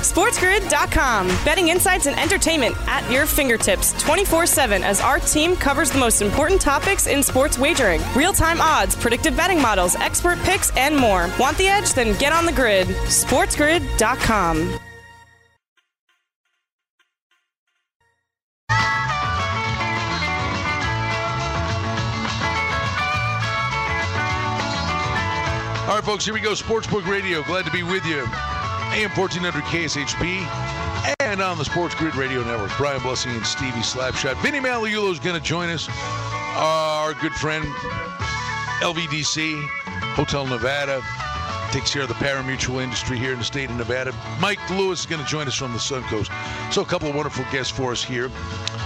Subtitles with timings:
[0.00, 1.28] SportsGrid.com.
[1.44, 6.22] Betting insights and entertainment at your fingertips 24 7 as our team covers the most
[6.22, 11.30] important topics in sports wagering real time odds, predictive betting models, expert picks, and more.
[11.38, 11.92] Want the edge?
[11.92, 12.88] Then get on the grid.
[12.88, 14.78] SportsGrid.com.
[25.90, 26.52] All right, folks, here we go.
[26.52, 27.42] Sportsbook Radio.
[27.42, 28.24] Glad to be with you.
[28.92, 32.72] AM 1400 KSHP and on the Sports Grid Radio Network.
[32.76, 34.36] Brian Blessing and Stevie Slapshot.
[34.42, 35.88] Vinny Magliulo is going to join us.
[36.56, 37.64] Our good friend,
[38.82, 39.64] LVDC,
[40.16, 41.00] Hotel Nevada,
[41.70, 44.12] takes care of the pari-mutuel industry here in the state of Nevada.
[44.40, 46.32] Mike Lewis is going to join us from the Sun Coast.
[46.72, 48.28] So, a couple of wonderful guests for us here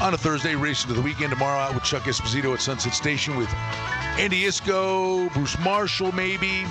[0.03, 3.37] on a Thursday, racing to the weekend tomorrow out with Chuck Esposito at Sunset Station
[3.37, 3.49] with
[4.19, 6.67] Andy Iskoe, Bruce Marshall, maybe.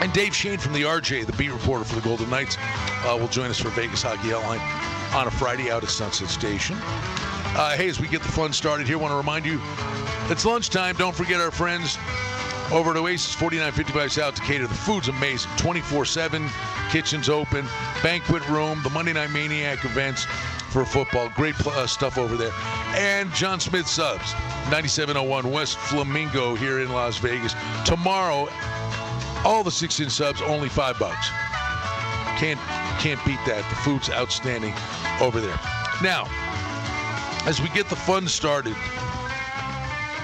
[0.00, 3.28] And Dave Schoen from the RJ, the beat reporter for the Golden Knights, uh, will
[3.28, 4.60] join us for Vegas Hockey Hotline
[5.14, 6.76] on a Friday out at Sunset Station.
[6.80, 9.60] Uh, hey, as we get the fun started here, want to remind you
[10.30, 10.96] it's lunchtime.
[10.96, 11.98] Don't forget our friends
[12.72, 14.68] over at Oasis 4955 South Decatur.
[14.68, 15.50] The food's amazing.
[15.56, 16.48] 24 7,
[16.90, 17.66] kitchen's open,
[18.02, 20.24] banquet room, the Monday Night Maniac events
[20.70, 21.28] for football.
[21.34, 22.52] Great uh, stuff over there.
[22.94, 24.32] And Jon Smith Subs,
[24.70, 27.54] 9701 West Flamingo here in Las Vegas.
[27.84, 28.48] Tomorrow,
[29.44, 31.28] all the 16 subs, only five bucks.
[32.38, 32.60] Can't
[33.00, 33.68] can't beat that.
[33.70, 34.74] The food's outstanding
[35.20, 35.58] over there.
[36.02, 36.26] Now,
[37.46, 38.76] as we get the fun started,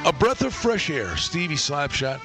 [0.04, 2.20] a breath of fresh air, Stevie Slapshot.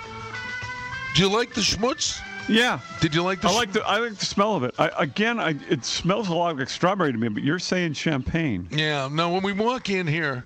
[1.15, 2.21] Do you like the schmutz?
[2.47, 2.79] Yeah.
[2.99, 3.47] Did you like the?
[3.47, 4.75] I like the I like the smell of it.
[4.77, 8.67] I, again, I, it smells a lot like strawberry to me, but you're saying champagne.
[8.71, 9.09] Yeah.
[9.11, 10.45] No, when we walk in here,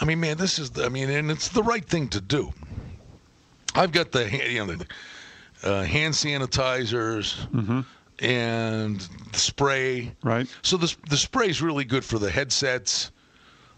[0.00, 0.78] I mean, man, this is.
[0.78, 2.52] I mean, and it's the right thing to do.
[3.74, 4.86] I've got the you know the
[5.62, 7.36] uh, hand sanitizers
[8.20, 9.00] and
[9.32, 10.12] the spray.
[10.22, 10.46] Right.
[10.62, 13.10] So the the spray is really good for the headsets,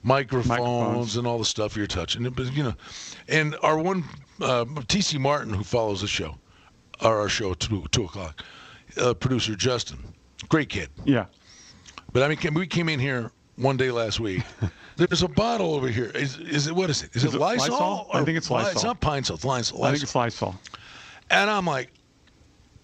[0.02, 1.16] microphones, Microphones.
[1.16, 2.28] and all the stuff you're touching.
[2.30, 2.74] But you know,
[3.28, 4.04] and our one
[4.40, 6.36] uh, TC Martin who follows the show,
[7.02, 8.44] or our show at two, two o'clock,
[9.00, 9.98] uh, producer Justin,
[10.48, 10.88] great kid.
[11.04, 11.26] Yeah.
[12.12, 14.42] But I mean, we came in here one day last week.
[14.96, 16.06] There's a bottle over here.
[16.06, 17.14] Is, is it what is it?
[17.14, 17.70] Is, Is it Lysol?
[17.70, 18.10] Lysol?
[18.12, 18.72] I think it's Ly- Lysol.
[18.72, 19.36] It's not Pine Sol.
[19.36, 19.84] It's Lysol.
[19.84, 20.56] I think it's Lysol.
[21.30, 21.90] And I'm like,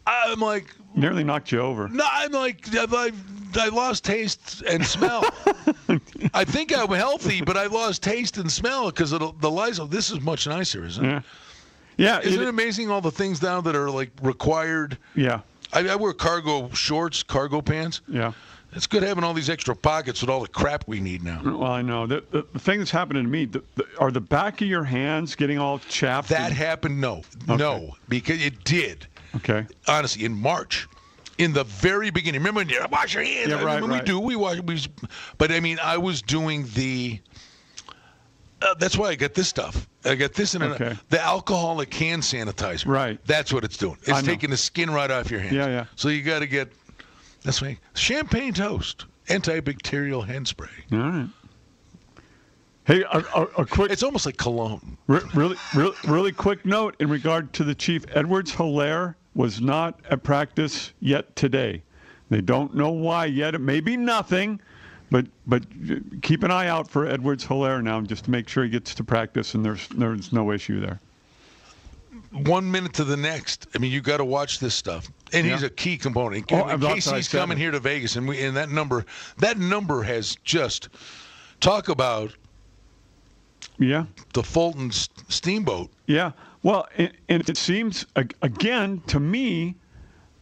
[0.06, 1.88] I'm like, Nearly knocked you over.
[1.88, 3.10] no, I'm like, I,
[3.56, 5.24] I lost taste and smell.
[6.34, 9.86] I think I'm healthy, but I lost taste and smell because of the, Lysol.
[9.86, 11.08] This is much nicer, isn't it?
[11.08, 11.20] Yeah.
[11.96, 12.20] Yeah.
[12.28, 14.98] Isn't it- it amazing all the things now that are like required?
[15.14, 15.40] yeah.
[15.72, 18.00] I, I wear cargo shorts, cargo pants.
[18.06, 18.32] Yeah.
[18.74, 21.40] It's good having all these extra pockets with all the crap we need now.
[21.44, 23.44] Well, I know the, the, the thing that's happening to me.
[23.44, 26.28] The, the, are the back of your hands getting all chapped?
[26.30, 27.00] That happened?
[27.00, 29.06] No, no, because it did.
[29.36, 29.66] okay.
[29.86, 30.88] Honestly, in March,
[31.38, 32.40] in the very beginning.
[32.40, 33.50] Remember when you wash your hands?
[33.50, 34.02] Yeah, I right, mean, right.
[34.02, 34.18] We do.
[34.20, 34.60] We wash.
[34.60, 34.80] We,
[35.38, 37.20] but I mean, I was doing the.
[38.62, 39.86] Uh, that's why I got this stuff.
[40.04, 40.96] I got this in Okay.
[41.10, 42.86] the alcoholic hand sanitizer.
[42.86, 43.18] Right.
[43.26, 43.98] That's what it's doing.
[44.02, 45.54] It's taking the skin right off your hands.
[45.54, 45.84] Yeah, yeah.
[45.96, 46.72] So you got to get.
[47.44, 47.78] That's right.
[47.94, 50.68] Champagne toast, antibacterial hand spray.
[50.92, 51.28] All right.
[52.86, 54.98] Hey, a, a, a quick, It's almost like cologne.
[55.06, 58.04] re- really, really, really quick note in regard to the chief.
[58.14, 61.82] Edwards Helaire was not at practice yet today.
[62.28, 63.54] They don't know why yet.
[63.54, 64.60] It may be nothing,
[65.10, 65.64] but but
[66.22, 69.04] keep an eye out for Edwards Helaire now, just to make sure he gets to
[69.04, 71.00] practice and there's there's no issue there.
[72.32, 73.66] one minute to the next.
[73.74, 76.50] I mean, you got to watch this stuff, and he's a key component.
[76.52, 79.04] Oh, I mean, Casey's coming here to Vegas, and we and that number,
[79.38, 80.88] that number has just
[81.60, 82.32] talk about
[83.78, 84.04] Yeah.
[84.32, 85.90] the Fulton Steamboat.
[86.06, 86.32] Yeah.
[86.62, 88.06] Well, and, and it seems
[88.42, 89.74] again to me,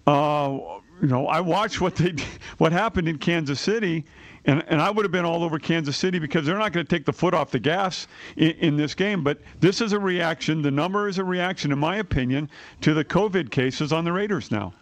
[0.06, 0.59] uh,
[1.00, 2.15] you know, I watched what they
[2.59, 4.04] what happened in Kansas City,
[4.44, 6.91] and and I would have been all over Kansas City because they're not going to
[6.97, 9.22] take the foot off the gas in, in this game.
[9.22, 10.62] But this is a reaction.
[10.62, 14.50] The number is a reaction, in my opinion, to the COVID cases on the Raiders
[14.50, 14.75] now.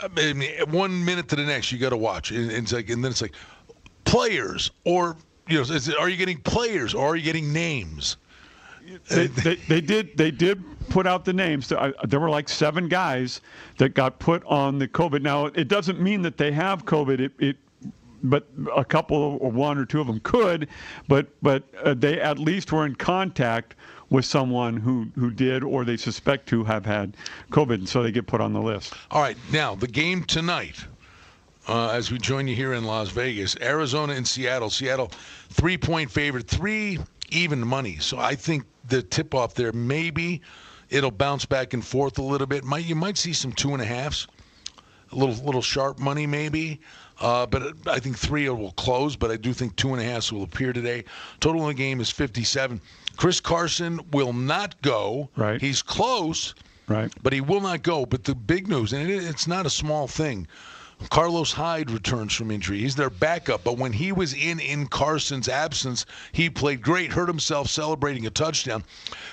[0.00, 2.90] I mean, one minute to the next, you got to watch, and, and it's like,
[2.90, 3.34] and then it's like
[4.04, 5.16] players, or
[5.48, 8.16] you know, is it, are you getting players, or are you getting names?
[9.10, 11.68] they, they, they did they did put out the names.
[11.68, 13.40] There, there were like seven guys
[13.78, 15.22] that got put on the COVID.
[15.22, 17.20] Now it doesn't mean that they have COVID.
[17.20, 17.56] It, it
[18.22, 18.46] but
[18.76, 20.68] a couple or one or two of them could,
[21.08, 23.74] but but uh, they at least were in contact
[24.10, 27.16] with someone who who did or they suspect to have had
[27.50, 28.94] COVID, and so they get put on the list.
[29.10, 30.84] All right, now the game tonight.
[31.68, 34.68] Uh, as we join you here in Las Vegas, Arizona and Seattle.
[34.68, 35.12] Seattle,
[35.50, 36.98] three-point favorite, three
[37.30, 37.98] even money.
[38.00, 40.42] So I think the tip-off there maybe
[40.90, 42.64] it'll bounce back and forth a little bit.
[42.64, 44.26] Might you might see some two and a halves
[45.12, 46.80] a little little sharp money maybe.
[47.22, 50.32] Uh, but I think three will close, but I do think two and a half
[50.32, 51.04] will appear today.
[51.38, 52.80] Total in the game is 57.
[53.16, 55.30] Chris Carson will not go.
[55.36, 55.60] Right.
[55.60, 56.54] He's close.
[56.88, 57.12] Right.
[57.22, 58.04] But he will not go.
[58.04, 60.48] But the big news, and it, it's not a small thing.
[61.10, 62.80] Carlos Hyde returns from injury.
[62.80, 67.12] He's their backup, but when he was in in Carson's absence, he played great.
[67.12, 68.84] Hurt himself celebrating a touchdown,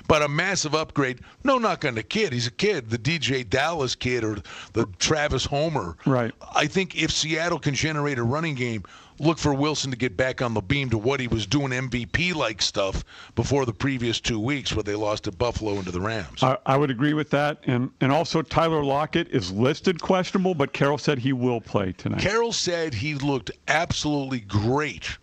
[0.08, 1.20] but a massive upgrade.
[1.44, 2.34] No knock on the kid.
[2.34, 4.38] He's a kid, the DeeJay Dallas kid or
[4.74, 5.98] the Travis Homer.
[6.06, 6.34] Right.
[6.56, 8.84] I think if Seattle can generate a running game,
[9.20, 12.34] look for Wilson to get back on the beam to what he was doing MVP
[12.36, 13.04] like stuff
[13.36, 16.42] before the previous two weeks where they lost to Buffalo and to the Rams.
[16.42, 17.60] I, I would agree with that.
[17.64, 22.22] And and also Tyler Lockett is listed questionable, but Carroll said he will play tonight.
[22.22, 25.18] Carroll said he looked absolutely great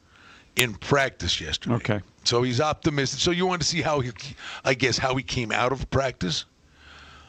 [0.57, 1.77] in practice yesterday.
[1.77, 2.01] Okay.
[2.25, 3.21] So he's optimistic.
[3.21, 4.11] So you want to see how he,
[4.65, 6.45] I guess, how he came out of practice.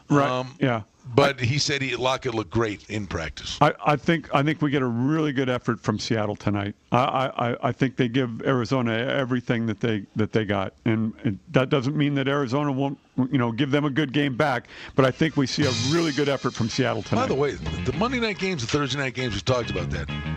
[0.09, 0.27] right.
[0.27, 0.81] Um, yeah.
[1.15, 3.57] But he said he Lockett looked great in practice.
[3.61, 6.75] I, I think I think we get a really good effort from Seattle tonight.
[6.91, 11.39] I, I, I think they give Arizona everything that they that they got, and, and
[11.51, 14.67] that doesn't mean that Arizona won't you know give them a good game back.
[14.95, 17.21] But I think we see a really good effort from Seattle tonight.
[17.21, 20.36] By the way, the Monday night games, the Thursday night games, we talked about that.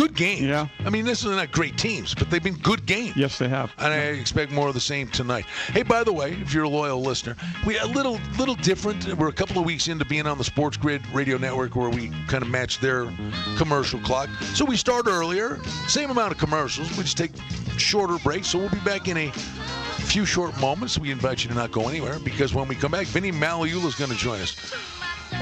[0.00, 0.40] Good games.
[0.40, 0.66] Yeah.
[0.86, 3.14] I mean, this is not great teams, but they've been good games.
[3.18, 3.70] yes, they have.
[3.76, 5.44] And I expect more of the same tonight.
[5.74, 7.36] Hey, by the way, if you're a loyal listener,
[7.66, 9.14] we a little little different.
[9.18, 12.08] We're a couple of weeks into being on the Sports Grid Radio Network, where we
[12.28, 13.12] kind of match their
[13.58, 14.30] commercial clock.
[14.54, 16.88] So we start earlier, same amount of commercials.
[16.96, 17.32] We just take
[17.76, 18.48] shorter breaks.
[18.48, 20.98] So we'll be back in a few short moments.
[20.98, 23.96] We invite you to not go anywhere because when we come back, Vinny Magliulo is
[23.96, 24.56] going to join us.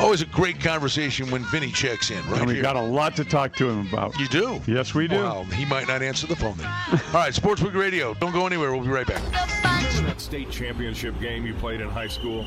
[0.01, 2.63] Always a great conversation when Vinny checks in, right And we here.
[2.63, 4.17] got a lot to talk to him about.
[4.19, 4.61] you do?
[4.67, 5.17] Yes, we do.
[5.17, 6.67] Well, he might not answer the phone then.
[6.91, 8.15] All right, Sportsbook Radio.
[8.15, 8.73] Don't go anywhere.
[8.73, 9.23] We'll be right back.
[9.65, 12.45] Remember that state championship game you played in high school?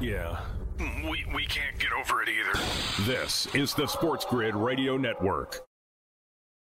[0.00, 0.40] Yeah.
[0.78, 2.58] We, we can't get over it either.
[3.06, 5.60] This is the Sports Grid Radio Network.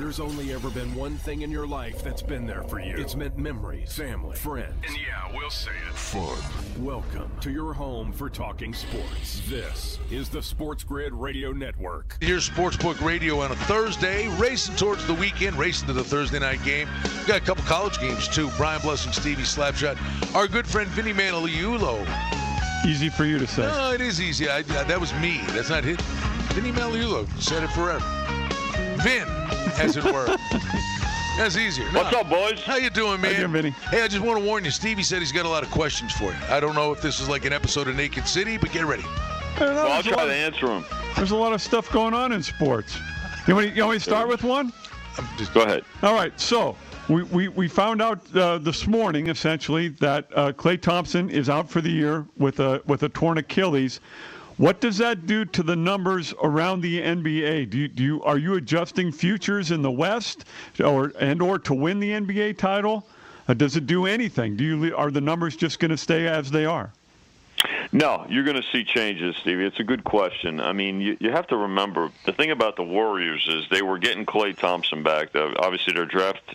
[0.00, 2.96] there's only ever been one thing in your life that's been there for you.
[2.96, 4.72] It's meant memories, family, friends.
[4.86, 6.38] And yeah, we'll say it fun.
[6.82, 9.42] Welcome to your home for talking sports.
[9.46, 12.16] This is the Sports Grid Radio Network.
[12.22, 16.64] Here's Sportsbook Radio on a Thursday, racing towards the weekend, racing to the Thursday night
[16.64, 16.88] game.
[17.04, 18.48] We've got a couple college games too.
[18.56, 19.98] Brian Blessing, Stevie Slapshot,
[20.34, 22.06] our good friend Vinny Magliulo.
[22.86, 23.62] Easy for you to say.
[23.62, 24.48] No, it is easy.
[24.48, 25.42] I, that was me.
[25.48, 25.98] That's not him.
[26.54, 28.04] Vinny Magliulo said it forever.
[29.02, 29.26] Vin,
[29.78, 30.26] as it were.
[31.36, 31.90] That's easier.
[31.92, 32.02] No.
[32.02, 32.60] What's up, boys?
[32.62, 33.32] How you doing, man?
[33.32, 33.70] you doing, Vinny?
[33.70, 34.70] Hey, I just want to warn you.
[34.70, 36.38] Stevie said he's got a lot of questions for you.
[36.48, 39.04] I don't know if this is like an episode of Naked City, but get ready.
[39.58, 40.84] Know, well, I'll try to answer them.
[41.16, 42.98] there's a lot of stuff going on in sports.
[43.46, 44.72] You want, me, you want me to start with one?
[45.36, 45.84] Just, Go ahead.
[46.02, 46.76] All right, so
[47.08, 51.68] we, we, we found out uh, this morning essentially that uh, Klay Thompson is out
[51.68, 54.00] for the year with a with a torn Achilles.
[54.60, 57.70] What does that do to the numbers around the NBA?
[57.70, 60.44] Do you, do you are you adjusting futures in the West,
[60.84, 63.06] or and or to win the NBA title?
[63.48, 64.56] Uh, does it do anything?
[64.56, 66.92] Do you are the numbers just going to stay as they are?
[67.90, 69.64] No, you're going to see changes, Stevie.
[69.64, 70.60] It's a good question.
[70.60, 73.96] I mean, you, you have to remember the thing about the Warriors is they were
[73.96, 75.34] getting Klay Thompson back.
[75.34, 76.54] Obviously, their draft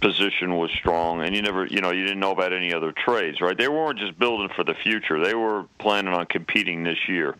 [0.00, 3.40] position was strong, and you never, you know, you didn't know about any other trades,
[3.40, 3.56] right?
[3.56, 7.36] They weren't just building for the future; they were planning on competing this year.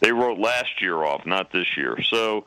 [0.00, 2.02] They wrote last year off, not this year.
[2.02, 2.44] So.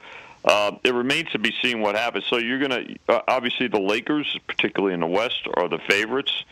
[0.48, 2.24] Uh, it remains to be seen what happens.
[2.30, 6.44] So you're to uh, obviously the Lakers, particularly in the West, are the favorites.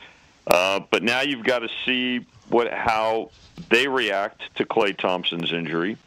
[0.48, 3.30] Uh, but now you've got to see what how
[3.70, 5.98] they react to Klay Thompson's injury.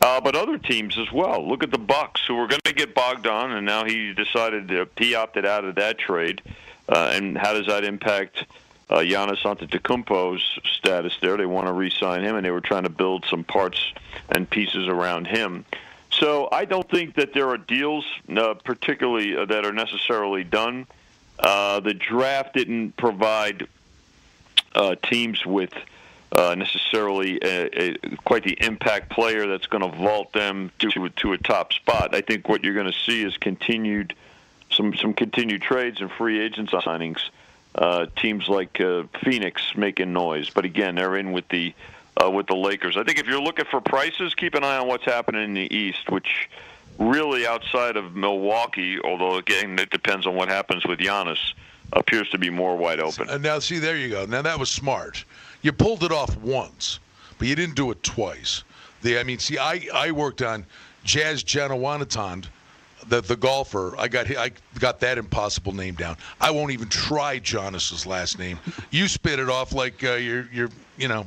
[0.00, 1.46] Uh, but other teams as well.
[1.46, 4.88] Look at the Bucks, who were going to get Bogdan, and now he decided to,
[4.96, 6.42] he opted out of that trade.
[6.88, 8.44] Uh, and how does that impact
[8.90, 10.42] uh, Giannis Antetokounmpo's
[10.76, 11.36] status there?
[11.36, 13.92] They want to re-sign him, and they were trying to build some parts
[14.28, 15.64] and pieces around him.
[16.10, 20.86] So I don't think that there are deals, uh, particularly uh, that are necessarily done.
[21.38, 23.66] Uh, the draft didn't provide
[24.74, 25.72] uh, teams with
[26.32, 31.32] uh, necessarily a, a, quite the impact player that's going to vault them to to
[31.32, 32.14] a top spot.
[32.14, 34.14] I think what you're going to see is continued
[34.70, 37.20] some some continued trades and free agent signings.
[37.74, 41.74] Uh, teams like uh, Phoenix making noise, but again, they're in with the
[42.22, 42.96] uh, with the Lakers.
[42.96, 45.74] I think if you're looking for prices, keep an eye on what's happening in the
[45.74, 46.50] East, which
[46.98, 51.54] really outside of Milwaukee, although again it depends on what happens with Giannis.
[51.94, 53.42] appears to be more wide open.
[53.42, 54.24] Now, see, there you go.
[54.26, 55.24] Now that was smart.
[55.62, 57.00] You pulled it off once,
[57.38, 58.64] but you didn't do it twice.
[59.02, 60.66] The, I mean, see, I, I worked on
[61.04, 62.46] Jazz Janewattananond,
[63.08, 63.94] the the golfer.
[63.98, 66.16] I got I got that impossible name down.
[66.40, 68.58] I won't even try Giannis's last name.
[68.90, 71.26] You spit it off like uh, you're you're you know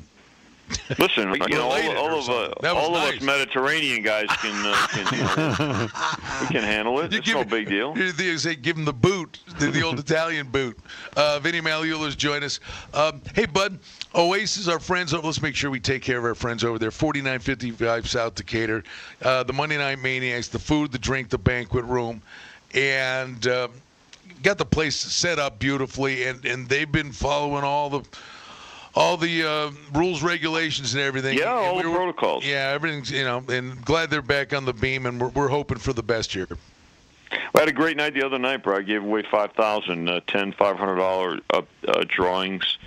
[1.00, 3.16] Listen, you know, all, all of uh, all nice.
[3.16, 5.92] of us Mediterranean guys can uh, can handle it.
[6.42, 7.12] we can handle it.
[7.12, 7.96] You it's give, no big deal.
[7.98, 10.78] You say give him the boot, the, the old Italian boot.
[11.16, 12.60] Uh, Vinny Magliulo's join us.
[12.94, 13.78] Um, hey, bud,
[14.16, 15.14] Oasis, our friends.
[15.14, 16.92] Let's make sure we take care of our friends over there.
[16.92, 18.84] 4955 South Decatur.
[19.22, 22.22] Uh, the Monday Night Maniacs, the food, the drink, the banquet room,
[22.74, 23.68] and uh,
[24.42, 26.24] got the place set up beautifully.
[26.26, 28.02] And and they've been following all the
[28.96, 31.38] all the uh, rules, regulations, and everything.
[31.38, 32.46] Yeah, all we the protocols.
[32.46, 35.78] Yeah, everything's you know, and glad they're back on the beam, and we're, we're hoping
[35.78, 36.48] for the best here.
[36.50, 38.78] We had a great night the other night, bro.
[38.78, 42.78] I gave away five thousand, uh, ten five hundred dollar uh, uh, drawings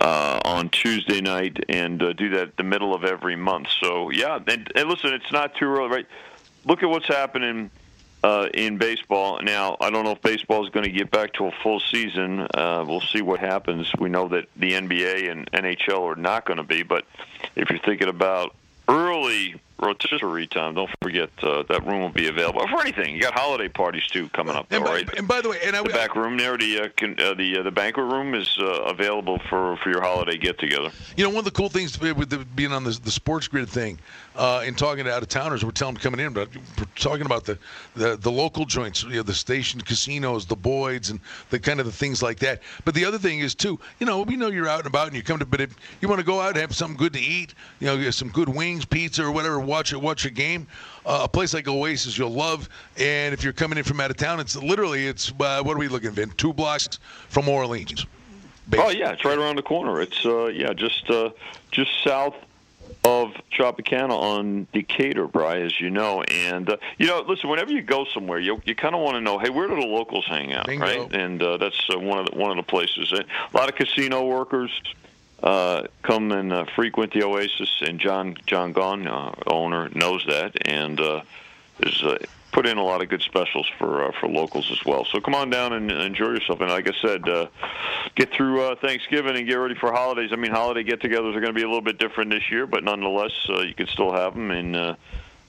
[0.00, 3.68] uh, on Tuesday night, and uh, do that the middle of every month.
[3.80, 6.06] So yeah, and, and listen, it's not too early, right?
[6.64, 7.70] Look at what's happening
[8.22, 9.40] uh, in baseball.
[9.42, 12.40] Now, I don't know if baseball is going to get back to a full season.
[12.52, 13.90] Uh, we'll see what happens.
[13.98, 17.04] We know that the NBA and NHL are not going to be, but
[17.54, 18.54] if you're thinking about
[18.88, 20.74] early rotisserie time.
[20.74, 23.14] Don't forget uh, that room will be available for anything.
[23.14, 25.18] You got holiday parties too coming up, and by, right?
[25.18, 27.58] And by the way, and I, the back room there, the uh, can, uh, the
[27.58, 30.90] uh, the banquet room is uh, available for for your holiday get together.
[31.16, 33.68] You know, one of the cool things with the, being on the, the sports grid
[33.68, 33.98] thing
[34.36, 37.26] uh, and talking to out of towners, we're telling them coming in, but we're talking
[37.26, 37.58] about the,
[37.94, 41.20] the the local joints, you know, the station casinos, the Boyds, and
[41.50, 42.62] the kind of the things like that.
[42.84, 45.16] But the other thing is too, you know, we know you're out and about and
[45.16, 47.20] you come to, but if you want to go out and have something good to
[47.20, 50.66] eat, you know, some good wings, pizza, or whatever, watch it, watch a game.
[51.06, 54.16] Uh, a place like Oasis you'll love, and if you're coming in from out of
[54.16, 56.30] town, it's literally it's uh, what are we looking, Vin?
[56.36, 56.98] Two blocks
[57.28, 58.06] from Orleans.
[58.68, 58.96] Basically.
[58.96, 60.00] Oh yeah, it's right around the corner.
[60.00, 61.30] It's uh, yeah, just uh,
[61.70, 62.34] just south
[63.04, 66.22] of Tropicana on Decatur, Bry, as you know.
[66.22, 69.20] And uh, you know, listen, whenever you go somewhere, you you kind of want to
[69.20, 70.84] know, hey, where do the locals hang out, Bingo.
[70.84, 71.14] right?
[71.14, 73.12] And uh, that's uh, one of the, one of the places.
[73.12, 73.24] A
[73.56, 74.70] lot of casino workers
[75.42, 80.68] uh, come and uh, frequent the Oasis, and John John Gahn, uh, owner, knows that,
[80.68, 81.22] and uh,
[81.80, 82.18] is uh,
[82.52, 85.04] put in a lot of good specials for uh, for locals as well.
[85.04, 86.60] So come on down and enjoy yourself.
[86.60, 87.46] And like I said, uh,
[88.16, 90.30] get through uh, Thanksgiving and get ready for holidays.
[90.32, 92.82] I mean, holiday get-togethers are going to be a little bit different this year, but
[92.82, 94.94] nonetheless, uh, you can still have them and uh,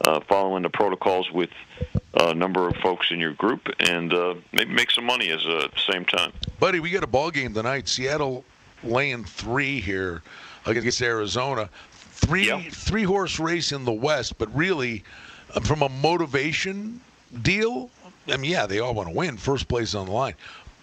[0.06, 1.50] uh, following the protocols with
[2.14, 5.64] a number of folks in your group, and uh, maybe make some money as a,
[5.66, 6.32] at the same time.
[6.60, 7.88] Buddy, we got a ball game tonight.
[7.88, 8.44] Seattle
[8.84, 10.22] laying three here
[10.66, 11.70] against Arizona.
[11.92, 12.72] Three yep.
[12.72, 15.04] three horse race in the West, but really,
[15.56, 17.00] uh, from a motivation
[17.42, 17.90] deal,
[18.28, 19.38] I mean, yeah, they all want to win.
[19.38, 20.36] First place on the line.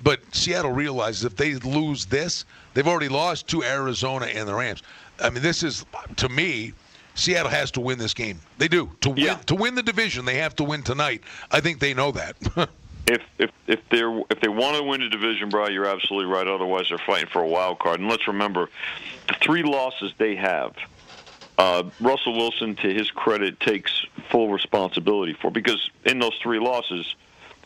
[0.03, 4.83] But Seattle realizes if they lose this, they've already lost to Arizona and the Rams.
[5.23, 5.85] I mean, this is
[6.17, 6.73] to me.
[7.15, 8.39] Seattle has to win this game.
[8.59, 9.37] They do to win yeah.
[9.47, 10.27] to win the division.
[10.27, 11.23] They have to win tonight.
[11.51, 12.37] I think they know that.
[13.07, 16.47] if if if they're if they want to win the division, Bry, you're absolutely right.
[16.47, 18.01] Otherwise, they're fighting for a wild card.
[18.01, 18.69] And let's remember,
[19.29, 20.75] the three losses they have,
[21.59, 27.15] uh, Russell Wilson, to his credit, takes full responsibility for because in those three losses,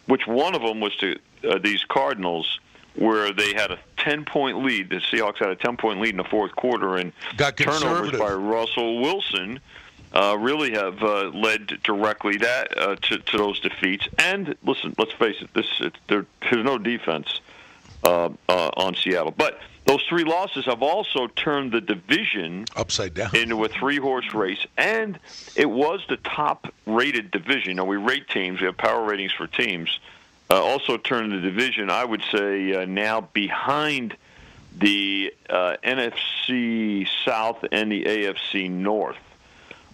[0.07, 1.19] which one of them was to
[1.49, 2.61] uh, these Cardinals,
[2.97, 4.91] where they had a 10 point lead.
[4.91, 8.33] The Seahawks had a 10 point lead in the fourth quarter, and Got turnovers by
[8.33, 9.61] Russell Wilson
[10.13, 14.09] uh, really have uh, led directly that uh, to, to those defeats.
[14.19, 17.41] And listen, let's face it, this it, there, there's no defense
[18.03, 23.35] uh, uh, on Seattle, but those three losses have also turned the division upside down
[23.35, 25.19] into a three-horse race, and
[25.57, 27.77] it was the top-rated division.
[27.77, 29.99] Now we rate teams; we have power ratings for teams.
[30.49, 34.17] Uh, also turned the division, I would say, now behind
[34.77, 39.17] the NFC South and the AFC North.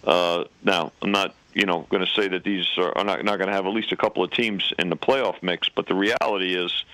[0.03, 3.37] Uh, now, I'm not, you know, going to say that these are, are not, not
[3.37, 5.95] going to have at least a couple of teams in the playoff mix, but the
[5.95, 6.85] reality is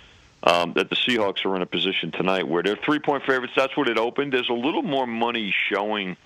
[0.44, 3.54] um, that the Seahawks are in a position tonight where they're three-point favorites.
[3.56, 4.34] That's what it opened.
[4.34, 6.18] There's a little more money showing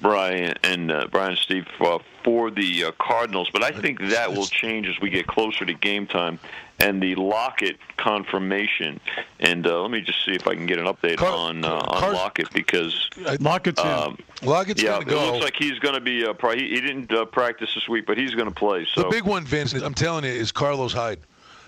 [0.00, 4.32] Brian and uh, Brian and Steve uh, for the uh, Cardinals, but I think that
[4.32, 6.38] will change as we get closer to game time
[6.80, 9.00] and the Lockett confirmation.
[9.40, 11.74] And uh, let me just see if I can get an update Car- on uh,
[11.74, 13.08] on Car- Lockett because
[13.40, 15.22] Lockett's um, Lockett's yeah, go.
[15.22, 16.24] it looks like he's going to be.
[16.24, 18.86] Uh, he, he didn't uh, practice this week, but he's going to play.
[18.94, 21.20] So the big one, Vince, I'm telling you, is Carlos Hyde.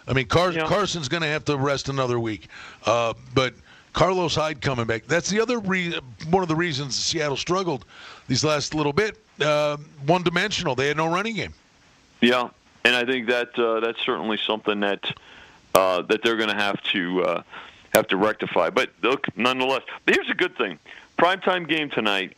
[0.06, 0.66] I mean, Car- yeah.
[0.66, 2.48] Carson's going to have to rest another week,
[2.86, 3.54] uh, but.
[3.92, 5.06] Carlos Hyde coming back.
[5.06, 5.98] That's the other re-
[6.30, 7.84] one of the reasons Seattle struggled
[8.28, 9.18] these last little bit.
[9.40, 10.74] Uh, one dimensional.
[10.74, 11.54] They had no running game.
[12.20, 12.50] Yeah,
[12.84, 15.12] and I think that uh, that's certainly something that
[15.74, 17.42] uh, that they're going to have to uh,
[17.94, 18.70] have to rectify.
[18.70, 20.78] But look, nonetheless, here's a good thing:
[21.18, 22.36] primetime game tonight.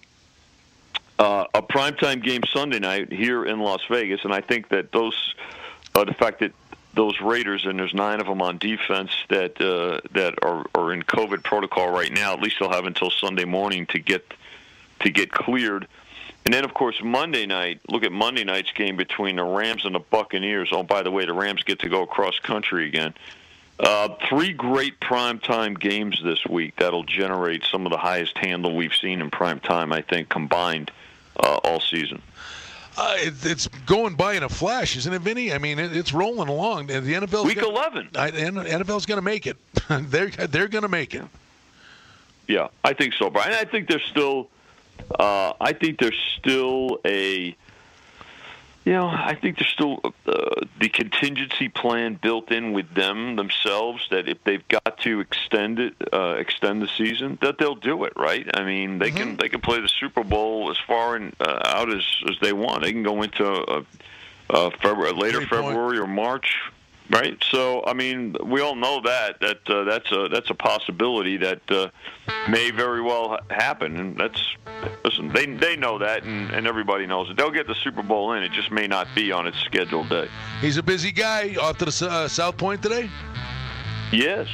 [1.18, 5.34] Uh, a primetime game Sunday night here in Las Vegas, and I think that those,
[5.94, 6.52] uh, the fact that
[6.94, 11.02] those Raiders, and there's nine of them on defense that uh, that are, are in
[11.02, 12.32] COVID protocol right now.
[12.32, 14.34] At least they'll have until Sunday morning to get
[15.00, 15.86] to get cleared.
[16.44, 17.80] And then, of course, Monday night.
[17.88, 20.70] Look at Monday night's game between the Rams and the Buccaneers.
[20.72, 23.14] Oh, by the way, the Rams get to go across country again.
[23.78, 28.94] Uh, three great primetime games this week that'll generate some of the highest handle we've
[28.94, 29.92] seen in prime time.
[29.92, 30.90] I think combined
[31.36, 32.22] uh, all season.
[32.96, 35.52] Uh, it, it's going by in a flash, isn't it, Vinny?
[35.52, 36.88] I mean, it, it's rolling along.
[36.88, 38.08] The NFL week eleven.
[38.14, 39.56] I, NFL's going to make it.
[39.88, 41.24] they're they're going to make it.
[42.48, 43.52] Yeah, I think so, Brian.
[43.52, 44.48] I think there's still,
[45.18, 47.56] uh, I think there's still a
[48.84, 54.06] you know, I think there's still uh, the contingency plan built in with them themselves
[54.10, 58.12] that if they've got to extend it, uh, extend the season, that they'll do it.
[58.16, 58.48] Right?
[58.54, 59.16] I mean, they mm-hmm.
[59.16, 62.52] can they can play the Super Bowl as far in, uh, out as as they
[62.52, 62.82] want.
[62.82, 63.84] They can go into a,
[64.50, 66.58] a February, later February or March
[67.12, 67.36] right?
[67.50, 71.70] So I mean, we all know that that uh, that's a that's a possibility that
[71.70, 71.88] uh,
[72.48, 74.42] may very well happen, and that's
[75.04, 75.28] listen.
[75.28, 77.36] They they know that, and, and everybody knows it.
[77.36, 78.42] They'll get the Super Bowl in.
[78.42, 80.28] It just may not be on its scheduled day.
[80.60, 83.10] He's a busy guy off to the uh, South Point today.
[84.12, 84.48] Yes,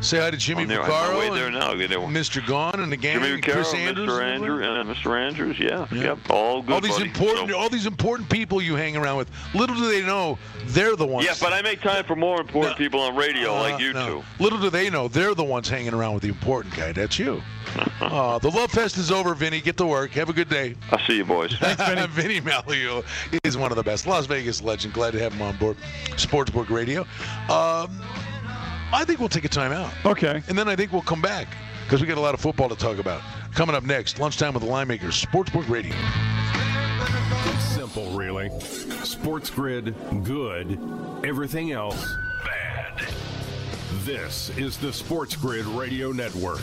[0.00, 1.26] Say hi to Jimmy there, Vaccaro.
[1.26, 1.74] and there now.
[1.74, 2.44] Mr.
[2.46, 3.20] Gone and the gang.
[3.20, 4.22] Jimmy Vaccaro, Chris Andrews, Mr.
[4.22, 5.20] Andrews, and Mr.
[5.20, 5.58] Andrews.
[5.58, 6.72] Yeah, yeah, yep, all good.
[6.72, 7.10] All these buddy.
[7.10, 9.30] important, so, all these important people you hang around with.
[9.54, 10.38] Little do they know
[10.68, 11.26] they're the ones.
[11.26, 13.92] Yeah, but I make time for more important no, people on radio uh, like you
[13.92, 14.06] no.
[14.06, 14.42] two.
[14.42, 16.92] Little do they know they're the ones hanging around with the important guy.
[16.92, 17.42] That's you.
[18.00, 19.60] uh, the Love Fest is over, Vinny.
[19.60, 20.12] Get to work.
[20.12, 20.76] Have a good day.
[20.92, 21.54] I'll see you, boys.
[21.56, 22.06] Thanks, Vinny.
[22.06, 23.04] Vinny Magliulo
[23.44, 24.06] is one of the best.
[24.06, 24.94] Las Vegas legend.
[24.94, 25.76] Glad to have him on board
[26.16, 27.02] Sportsbook Radio.
[27.50, 28.00] Um,
[28.92, 29.90] I think we'll take a timeout.
[30.04, 30.42] Okay.
[30.48, 31.48] And then I think we'll come back
[31.84, 33.22] because we got a lot of football to talk about.
[33.54, 35.94] Coming up next, lunchtime with the Line Makers, Sportsbook Radio.
[37.52, 38.50] It's simple, really.
[39.04, 40.78] Sports Grid, good.
[41.24, 43.08] Everything else, bad.
[44.04, 46.60] This is the Sports Grid Radio Network.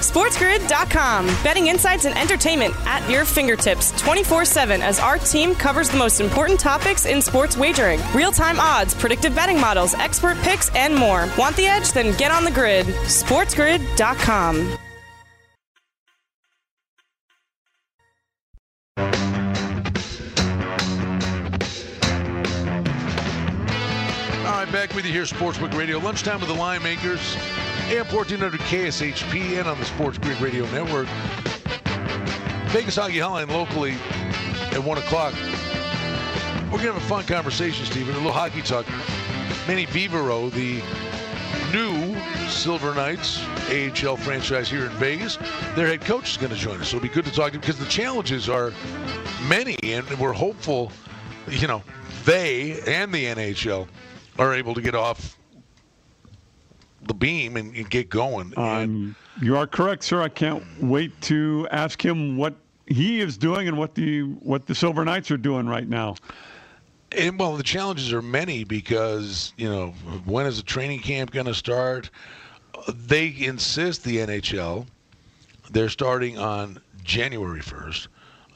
[0.00, 1.26] SportsGrid.com.
[1.42, 6.20] Betting insights and entertainment at your fingertips 24 7 as our team covers the most
[6.20, 11.28] important topics in sports wagering real time odds, predictive betting models, expert picks, and more.
[11.36, 11.92] Want the edge?
[11.92, 12.86] Then get on the grid.
[12.86, 14.78] SportsGrid.com.
[24.48, 25.98] All right, back with you here, Sportsbook Radio.
[25.98, 27.36] Lunchtime with the Line Makers.
[27.88, 31.06] AM 1400 KSHP and on the Sports Grid Radio Network.
[32.70, 33.92] Vegas Hockey Hotline locally
[34.72, 35.32] at 1 o'clock.
[36.64, 38.12] We're going to have a fun conversation, Stephen.
[38.12, 38.86] A little hockey talk.
[39.66, 40.82] Manny Viveiros, the
[41.72, 42.14] new
[42.50, 45.38] Silver Knights AHL franchise here in Vegas,
[45.74, 46.88] their head coach is going to join us.
[46.88, 48.70] It'll be good to talk to him because the challenges are
[49.48, 50.92] many, and we're hopeful,
[51.48, 51.82] you know,
[52.26, 53.88] they and the NHL
[54.38, 55.37] are able to get off
[57.08, 58.52] the beam and, and get going.
[58.56, 60.22] Um, you are correct, sir.
[60.22, 62.54] I can't wait to ask him what
[62.86, 66.14] he is doing and what the what the Silver Knights are doing right now.
[67.12, 69.88] And well, the challenges are many because you know
[70.24, 72.10] when is the training camp going to start?
[72.88, 74.86] They insist the NHL
[75.70, 78.08] they're starting on January first.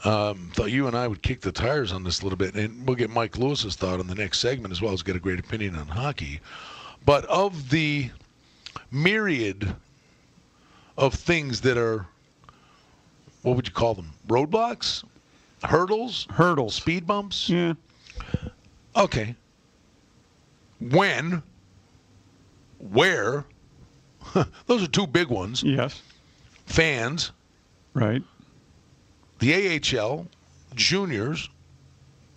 [0.04, 2.86] Um, thought you and I would kick the tires on this a little bit, and
[2.86, 5.38] we'll get Mike Lewis's thought on the next segment as well as get a great
[5.38, 6.40] opinion on hockey.
[7.04, 8.10] But of the
[8.90, 9.74] myriad
[10.96, 12.06] of things that are
[13.42, 14.12] what would you call them?
[14.28, 15.04] Roadblocks,
[15.64, 17.48] hurdles, hurdles, speed bumps.
[17.48, 17.74] Yeah.
[18.96, 19.35] Okay.
[20.78, 21.42] When?
[22.78, 23.44] Where?
[24.66, 25.62] Those are two big ones.
[25.62, 26.02] Yes.
[26.66, 27.32] Fans.
[27.94, 28.22] Right.
[29.40, 30.26] The AHL,
[30.74, 31.48] juniors,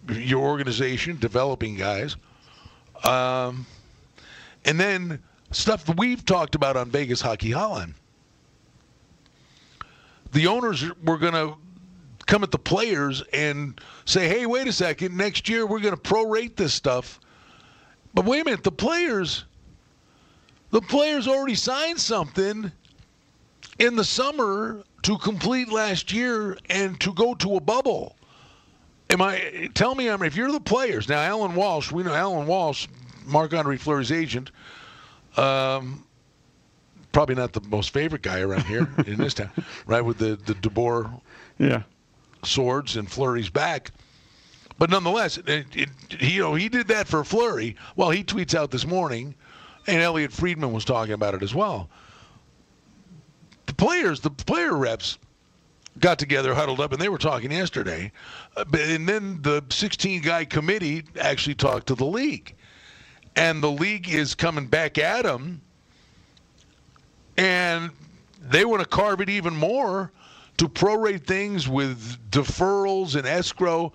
[0.10, 2.16] your organization, developing guys.
[3.04, 3.66] Um,
[4.66, 5.22] and then
[5.52, 7.94] stuff that we've talked about on Vegas Hockey Hotline.
[10.32, 11.56] The owners were going to
[12.26, 16.02] come at the players and say, hey, wait a second, next year we're going to
[16.02, 17.20] prorate this stuff.
[18.14, 19.46] But wait a minute, the players,
[20.72, 22.72] the players already signed something
[23.80, 28.16] in the summer to complete last year and to go to a bubble.
[29.10, 29.70] Am I?
[29.76, 31.92] Tell me, I mean, if you're the players now, Alan Walsh.
[31.92, 32.88] We know Alan Walsh,
[33.26, 34.50] Marc Andre Fleury's agent.
[35.38, 36.06] Um,
[37.12, 39.52] probably not the most favorite guy around here in this town,
[39.86, 40.02] right?
[40.02, 41.22] With the the DeBoer
[41.58, 41.84] yeah.
[42.44, 43.92] swords and Fleury's back.
[44.78, 47.78] But nonetheless, it, it, you know, he did that for Fleury.
[47.96, 49.34] Well, he tweets out this morning,
[49.88, 51.90] and Elliotte Friedman was talking about it as well.
[53.68, 55.18] The players, the player reps,
[56.00, 58.12] got together, huddled up, and they were talking yesterday.
[58.58, 62.54] Uh, and then the 16 guy committee actually talked to the league.
[63.36, 65.62] And the league is coming back at them,
[67.38, 67.92] and
[68.42, 70.12] they want to carve it even more
[70.58, 73.92] to prorate things with deferrals and escrow.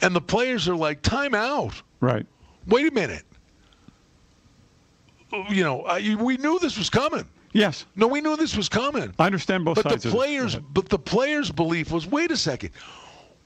[0.00, 1.80] And the players are like, time out.
[2.00, 2.26] Right.
[2.66, 3.24] Wait a minute.
[5.48, 5.86] You know,
[6.20, 7.26] we knew this was coming.
[7.52, 7.86] Yes.
[7.96, 9.12] No, we knew this was coming.
[9.18, 10.04] I understand both but sides.
[10.04, 12.70] the players, but the players' belief was, wait a second,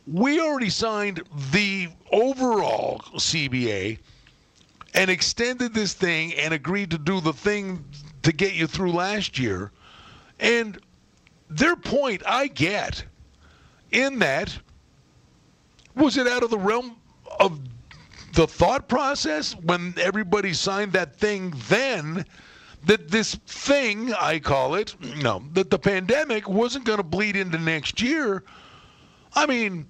[0.06, 3.98] we already signed the overall CBA
[4.96, 7.84] and extended this thing and agreed to do the thing
[8.22, 9.70] to get you through last year,
[10.40, 10.78] and
[11.48, 13.04] their point I get
[13.92, 14.58] in that
[15.94, 16.96] was it out of the realm
[17.38, 17.60] of
[18.34, 22.24] the thought process when everybody signed that thing then
[22.84, 27.58] that this thing, I call it, no, that the pandemic wasn't going to bleed into
[27.58, 28.44] next year.
[29.34, 29.86] I mean,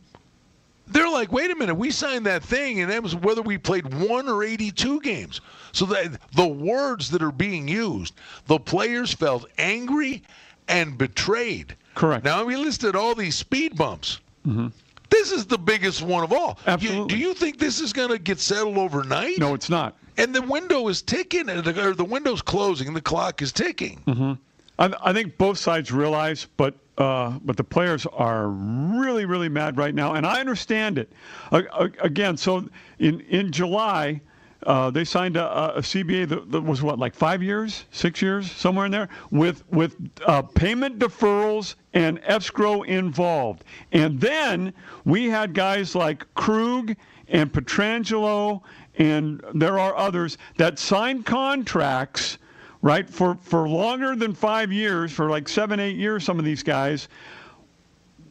[0.86, 3.92] they're like, wait a minute, we signed that thing, and that was whether we played
[3.94, 5.40] one or 82 games.
[5.72, 8.14] So that the words that are being used,
[8.46, 10.22] the players felt angry
[10.68, 11.76] and betrayed.
[11.94, 12.24] Correct.
[12.24, 14.20] Now, we listed all these speed bumps.
[14.46, 14.68] Mm-hmm.
[15.10, 16.58] This is the biggest one of all.
[16.66, 17.02] Absolutely.
[17.02, 19.38] You, do you think this is going to get settled overnight?
[19.38, 19.96] No, it's not.
[20.18, 24.00] And the window is ticking, or the window's closing, and the clock is ticking.
[24.06, 24.32] Mm-hmm.
[24.78, 29.94] I, think both sides realize, but uh, but the players are really, really mad right
[29.94, 31.12] now, and I understand it.
[31.52, 34.20] Again, so in in July.
[34.62, 38.50] Uh, they signed a, a CBA that, that, was what, like five years, six years,
[38.50, 39.94] somewhere in there, with with
[40.26, 43.62] uh, payment deferrals and escrow involved.
[43.92, 44.72] And then
[45.04, 46.96] we had guys like Krug
[47.28, 48.62] and Pietrangelo
[48.98, 52.38] and there are others that signed contracts,
[52.82, 56.62] right, for, for longer than five years, for like seven, eight years, some of these
[56.62, 57.08] guys,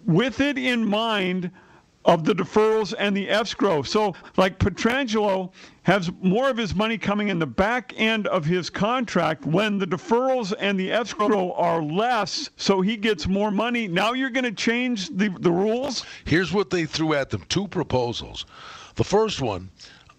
[0.05, 1.51] with it in mind
[2.05, 3.81] of the deferrals and the escrow.
[3.81, 5.51] So, like Pietrangelo
[5.83, 9.87] has more of his money coming in the back end of his contract when the
[9.87, 13.87] deferrals and the escrow are less, so he gets more money.
[13.87, 16.05] Now you're going to change the, the rules?
[16.25, 18.45] Here's what they threw at them two proposals.
[18.95, 19.69] The first one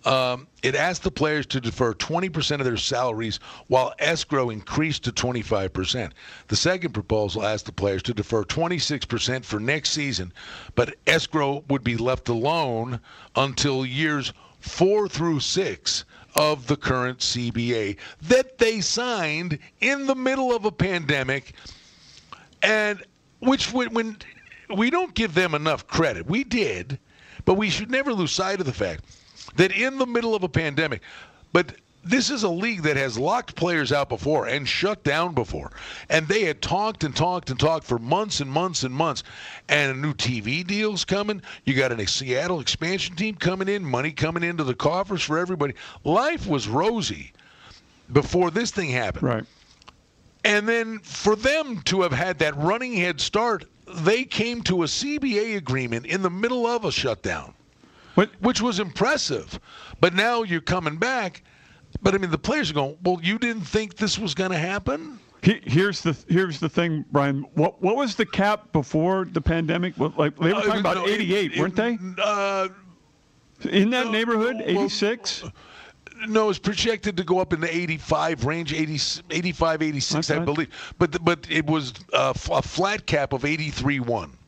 [0.06, 5.12] um, it asked the players to defer 20% of their salaries while escrow increased to
[5.12, 6.12] 25%.
[6.46, 10.32] The second proposal asked the players to defer 26% for next season,
[10.76, 13.00] but escrow would be left alone
[13.34, 16.04] until years four through six
[16.36, 21.54] of the current CBA that they signed in the middle of a pandemic,
[22.62, 23.02] and
[23.40, 24.16] which when
[24.76, 27.00] we don't give them enough credit, we did,
[27.44, 29.04] but we should never lose sight of the fact
[29.56, 31.02] that in the middle of a pandemic,
[31.52, 31.74] but
[32.06, 35.72] this is a league that has locked players out before and shut down before.
[36.08, 39.24] And they had talked and talked and talked for months and months and months.
[39.68, 41.42] And a new TV deal's coming.
[41.64, 45.74] You got a Seattle expansion team coming in, money coming into the coffers for everybody.
[46.04, 47.32] Life was rosy
[48.12, 49.24] before this thing happened.
[49.24, 49.44] Right.
[50.44, 53.64] And then for them to have had that running head start,
[53.96, 57.52] they came to a CBA agreement in the middle of a shutdown.
[58.40, 59.61] Which was impressive.
[60.00, 61.42] But now you're coming back.
[62.02, 62.96] But I mean, the players are going.
[63.02, 65.18] Well, you didn't think this was going to happen.
[65.42, 67.46] Here's the here's the thing, Brian.
[67.55, 69.96] What what was the cap before the pandemic?
[69.98, 71.98] Like they were uh, talking uh, about no, 88, it, weren't they?
[72.20, 72.68] Uh,
[73.70, 75.42] in that neighborhood, 86.
[75.42, 75.52] Well,
[76.26, 80.94] no, it's projected to go up in the 85 range, 80, 85, 86, I believe.
[80.98, 84.38] But but it was a, a flat cap of 83 1.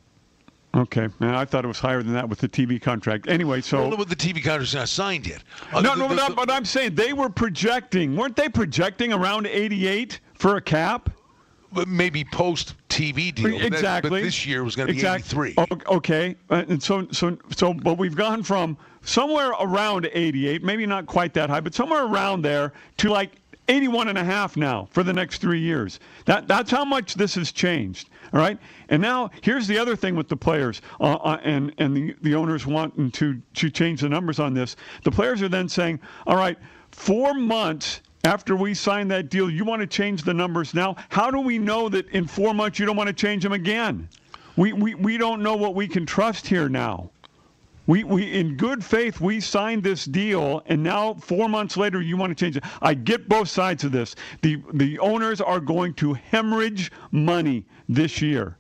[0.79, 3.29] Okay, man, I thought it was higher than that with the TV contract.
[3.29, 5.43] Anyway, so well, with the TV contract not signed yet.
[5.73, 9.13] Uh, no, the, no, the, the, but I'm saying they were projecting, weren't they projecting
[9.13, 11.11] around 88 for a cap?
[11.71, 13.61] But maybe post TV deal.
[13.61, 13.83] Exactly.
[13.83, 15.51] That, but this year was going to be exactly.
[15.59, 15.85] 83.
[15.97, 21.05] Okay, uh, and so so so, but we've gone from somewhere around 88, maybe not
[21.05, 23.33] quite that high, but somewhere around there to like
[23.69, 26.01] 81 and a half now for the next three years.
[26.25, 28.11] That that's how much this has changed.
[28.33, 28.59] All right.
[28.89, 32.35] And now here's the other thing with the players uh, uh, and and the, the
[32.35, 34.77] owners wanting to to change the numbers on this.
[35.05, 36.59] The players are then saying, all right,
[36.91, 40.97] four months after we sign that deal, you want to change the numbers now.
[41.09, 44.09] How do we know that in four months you don't want to change them again?
[44.57, 47.11] We, we, we don't know what we can trust here now.
[47.89, 52.19] We, we in good faith we signed this deal and now 4 months later you
[52.19, 52.65] want to change it.
[52.83, 54.15] I get both sides of this.
[54.43, 58.58] The the owners are going to hemorrhage money this year.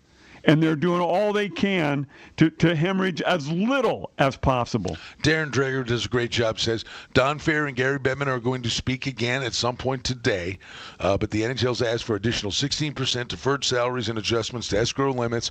[0.48, 2.06] And they're doing all they can
[2.38, 4.96] to, to hemorrhage as little as possible.
[5.22, 6.58] Darren Dreger does a great job.
[6.58, 10.58] Says Don Fehr and Gary Bettman are going to speak again at some point today,
[11.00, 15.50] uh, but the NHL's asked for additional 16% deferred salaries and adjustments to escrow limits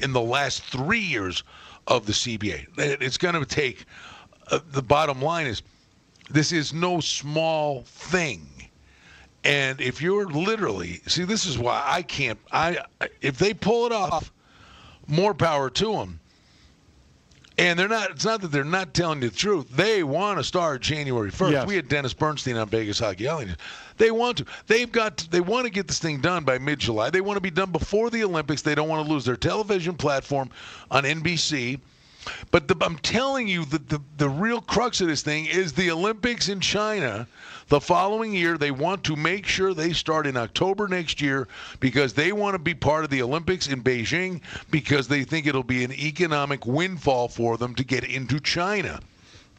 [0.00, 1.44] in the last three years
[1.86, 2.66] of the CBA.
[2.78, 3.84] It's going to take.
[4.50, 5.62] Uh, the bottom line is,
[6.30, 8.46] this is no small thing.
[9.44, 12.38] And if you're literally see, this is why I can't.
[12.52, 12.78] I
[13.20, 14.32] if they pull it off,
[15.08, 16.20] more power to them.
[17.58, 18.12] And they're not.
[18.12, 19.68] It's not that they're not telling you the truth.
[19.70, 21.52] They want to start January first.
[21.52, 21.66] Yes.
[21.66, 23.48] We had Dennis Bernstein on Vegas Hockey Alley.
[23.96, 24.44] They want to.
[24.68, 25.16] They've got.
[25.16, 27.10] To, they want to get this thing done by mid-July.
[27.10, 28.62] They want to be done before the Olympics.
[28.62, 30.50] They don't want to lose their television platform
[30.92, 31.80] on NBC.
[32.52, 35.90] But the, I'm telling you, the, the the real crux of this thing is the
[35.90, 37.26] Olympics in China.
[37.68, 41.48] The following year, they want to make sure they start in October next year
[41.80, 45.62] because they want to be part of the Olympics in Beijing because they think it'll
[45.62, 49.00] be an economic windfall for them to get into China.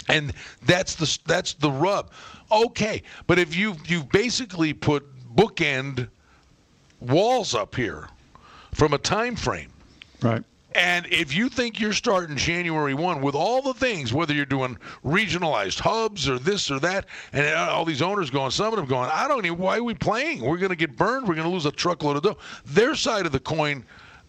[0.07, 0.33] And
[0.65, 2.09] that's the that's the rub.
[2.51, 6.09] Okay, but if you you've basically put bookend
[6.99, 8.07] walls up here
[8.73, 9.71] from a time frame.
[10.21, 10.43] Right.
[10.75, 14.77] And if you think you're starting January 1 with all the things, whether you're doing
[15.03, 19.09] regionalized hubs or this or that, and all these owners going, some of them going,
[19.11, 20.41] I don't even, why are we playing?
[20.41, 21.27] We're going to get burned.
[21.27, 22.37] We're going to lose a truckload of dough.
[22.65, 23.83] Their side of the coin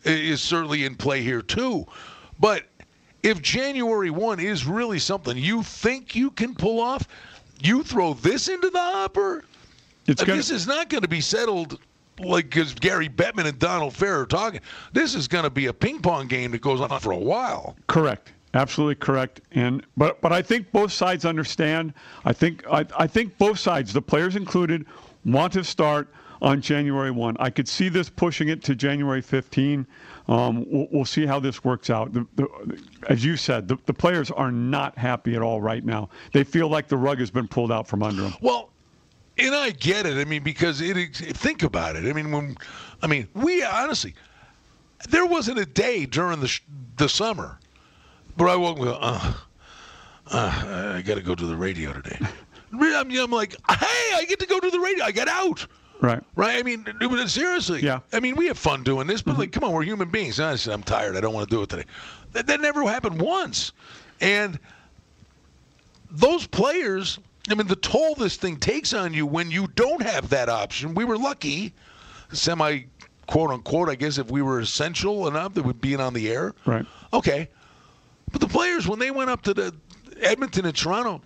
[0.04, 1.86] is certainly in play here, too.
[2.38, 2.64] But
[3.22, 7.06] if January 1 is really something you think you can pull off,
[7.62, 9.44] you throw this into the hopper.
[10.06, 11.78] It's uh, gonna, this is not going to be settled
[12.22, 14.60] like because Gary Bettman and Donald Fehr are talking.
[14.92, 17.76] This is going to be a ping pong game that goes on for a while.
[17.86, 18.32] Correct.
[18.54, 19.40] Absolutely correct.
[19.52, 21.94] And but but I think both sides understand.
[22.24, 24.86] I think I, I think both sides, the players included,
[25.24, 26.08] want to start
[26.42, 27.36] on January 1.
[27.38, 29.86] I could see this pushing it to January 15.
[30.28, 32.12] Um, we'll, we'll, see how this works out.
[32.12, 32.48] The, the,
[33.08, 36.08] as you said, the, the players are not happy at all right now.
[36.32, 38.34] They feel like the rug has been pulled out from under them.
[38.40, 38.70] Well,
[39.40, 40.18] and I get it.
[40.18, 41.16] I mean, because it.
[41.16, 42.04] Think about it.
[42.04, 42.56] I mean, when,
[43.02, 44.14] I mean, we honestly,
[45.08, 46.60] there wasn't a day during the
[46.96, 47.58] the summer,
[48.36, 48.98] but I woke up.
[49.00, 49.34] Uh,
[50.32, 52.18] uh, I got to go to the radio today.
[52.72, 55.04] I'm, I'm like, hey, I get to go to the radio.
[55.04, 55.66] I got out.
[56.00, 56.22] Right.
[56.36, 56.58] Right.
[56.58, 56.86] I mean,
[57.26, 57.82] seriously.
[57.82, 58.00] Yeah.
[58.12, 59.40] I mean, we have fun doing this, but mm-hmm.
[59.40, 60.40] like, come on, we're human beings.
[60.40, 61.16] I said, I'm tired.
[61.16, 61.84] I don't want to do it today.
[62.32, 63.72] That, that never happened once,
[64.20, 64.58] and
[66.10, 67.18] those players
[67.50, 70.94] I mean, the toll this thing takes on you when you don't have that option.
[70.94, 71.74] We were lucky,
[72.32, 72.84] semi
[73.26, 76.54] quote unquote, I guess, if we were essential enough that we'd be on the air.
[76.66, 76.84] Right.
[77.12, 77.48] Okay.
[78.32, 79.74] But the players, when they went up to the
[80.20, 81.22] Edmonton and Toronto,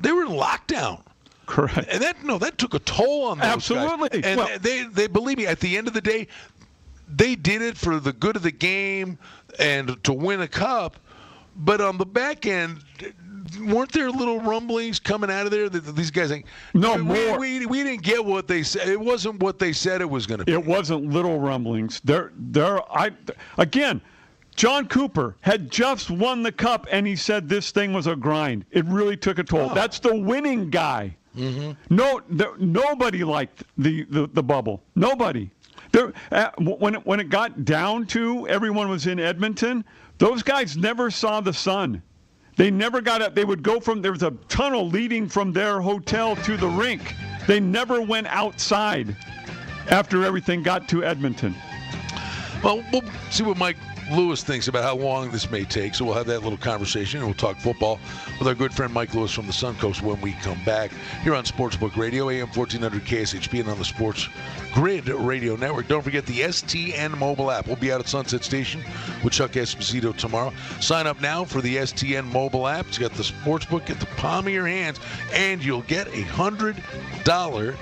[0.00, 1.02] they were in lockdown.
[1.46, 1.88] Correct.
[1.90, 4.20] And that no, that took a toll on those Absolutely.
[4.20, 4.22] Guys.
[4.24, 6.28] And well, they they believe me, at the end of the day,
[7.08, 9.18] they did it for the good of the game
[9.58, 10.96] and to win a cup.
[11.56, 12.84] But on the back end,
[13.58, 17.38] weren't there little rumblings coming out of there that these guys think no we, more.
[17.38, 18.88] we, we didn't get what they said.
[18.88, 20.52] It wasn't what they said it was going to be.
[20.52, 22.00] It wasn't little rumblings.
[22.04, 23.10] There there i
[23.58, 24.00] again
[24.56, 28.64] Jon Cooper had just won the cup and he said this thing was a grind.
[28.70, 29.68] It really took a toll.
[29.70, 29.74] Oh.
[29.74, 31.16] that's the winning guy.
[31.36, 31.94] Mm-hmm.
[31.94, 34.82] no there, nobody liked the, the, the bubble.
[34.96, 35.48] Nobody.
[35.92, 39.84] There, uh, when, it, when it got down to everyone was in Edmonton,
[40.18, 42.02] those guys never saw the sun.
[42.60, 43.34] They never got up.
[43.34, 47.14] They would go from there was a tunnel leading from their hotel to the rink.
[47.46, 49.16] They never went outside
[49.88, 51.54] after everything got to Edmonton.
[52.62, 53.78] Well, we'll see what Mike
[54.10, 55.94] Lewis thinks about how long this may take.
[55.94, 58.00] So we'll have that little conversation and we'll talk football
[58.38, 60.90] with our good friend Mike Lewis from the Suncoast when we come back
[61.22, 64.28] here on Sportsbook Radio, AM 1400 KSHP, and on the Sports
[64.72, 65.88] Grid Radio Network.
[65.88, 67.66] Don't forget the STN mobile app.
[67.66, 68.84] We'll be out at Sunset Station
[69.22, 70.52] with Chuck Esposito tomorrow.
[70.80, 72.86] Sign up now for the STN mobile app.
[72.88, 75.00] It's got the Sportsbook at the palm of your hands,
[75.32, 77.76] and you'll get a $100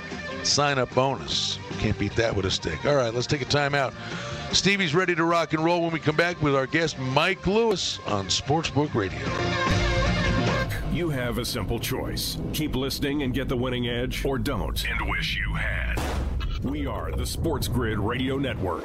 [0.45, 1.59] sign up bonus.
[1.79, 2.85] Can't beat that with a stick.
[2.85, 3.95] All right, let's take a time out.
[4.53, 7.99] Stevie's ready to rock and roll when we come back with our guest, Mike Lewis,
[8.07, 9.19] on Sportsbook Radio.
[10.47, 12.39] Look, you have a simple choice.
[12.55, 16.01] Keep listening and get the winning edge, or don't and wish you had.
[16.65, 18.85] We are the Sports Grid Radio Network.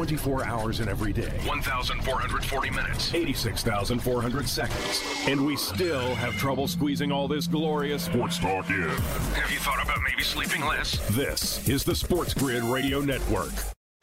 [0.00, 7.12] 24 hours in every day, 1,440 minutes, 86,400 seconds, and we still have trouble squeezing
[7.12, 8.88] all this glorious sports talk in.
[8.88, 11.06] Have you thought about maybe sleeping less?
[11.10, 13.52] This is the Sports Grid Radio Network.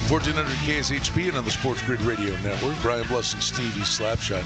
[0.08, 2.76] 1400 KSHP and on the Sports Grid Radio Network.
[2.84, 4.44] Brian Blessing, Stevie Slapshot.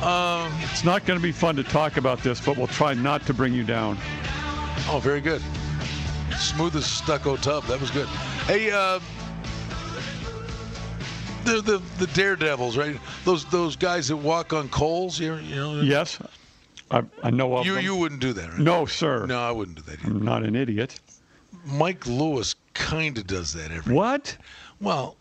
[0.00, 3.26] Um, It's not going to be fun to talk about this, but we'll try not
[3.26, 3.98] to bring you down.
[4.88, 5.42] oh, very good.
[6.38, 7.64] Smooth as stucco tub.
[7.64, 8.06] That was good.
[8.46, 9.00] Hey, uh,
[11.44, 12.98] the, the the daredevils, right?
[13.24, 15.18] Those those guys that walk on coals.
[15.20, 15.80] You, you know.
[15.80, 16.18] Yes,
[16.90, 17.84] I, I know of You them.
[17.84, 18.58] you wouldn't do that, right?
[18.58, 19.26] no, sir.
[19.26, 20.00] No, I wouldn't do that.
[20.00, 20.10] Either.
[20.10, 20.98] I'm not an idiot.
[21.66, 23.94] Mike Lewis kind of does that every.
[23.94, 24.36] What?
[24.80, 25.16] Well,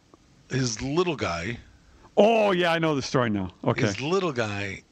[0.50, 1.58] his little guy,
[2.18, 3.52] Oh, yeah, I know the story now.
[3.64, 3.82] Okay.
[3.82, 4.84] his little guy,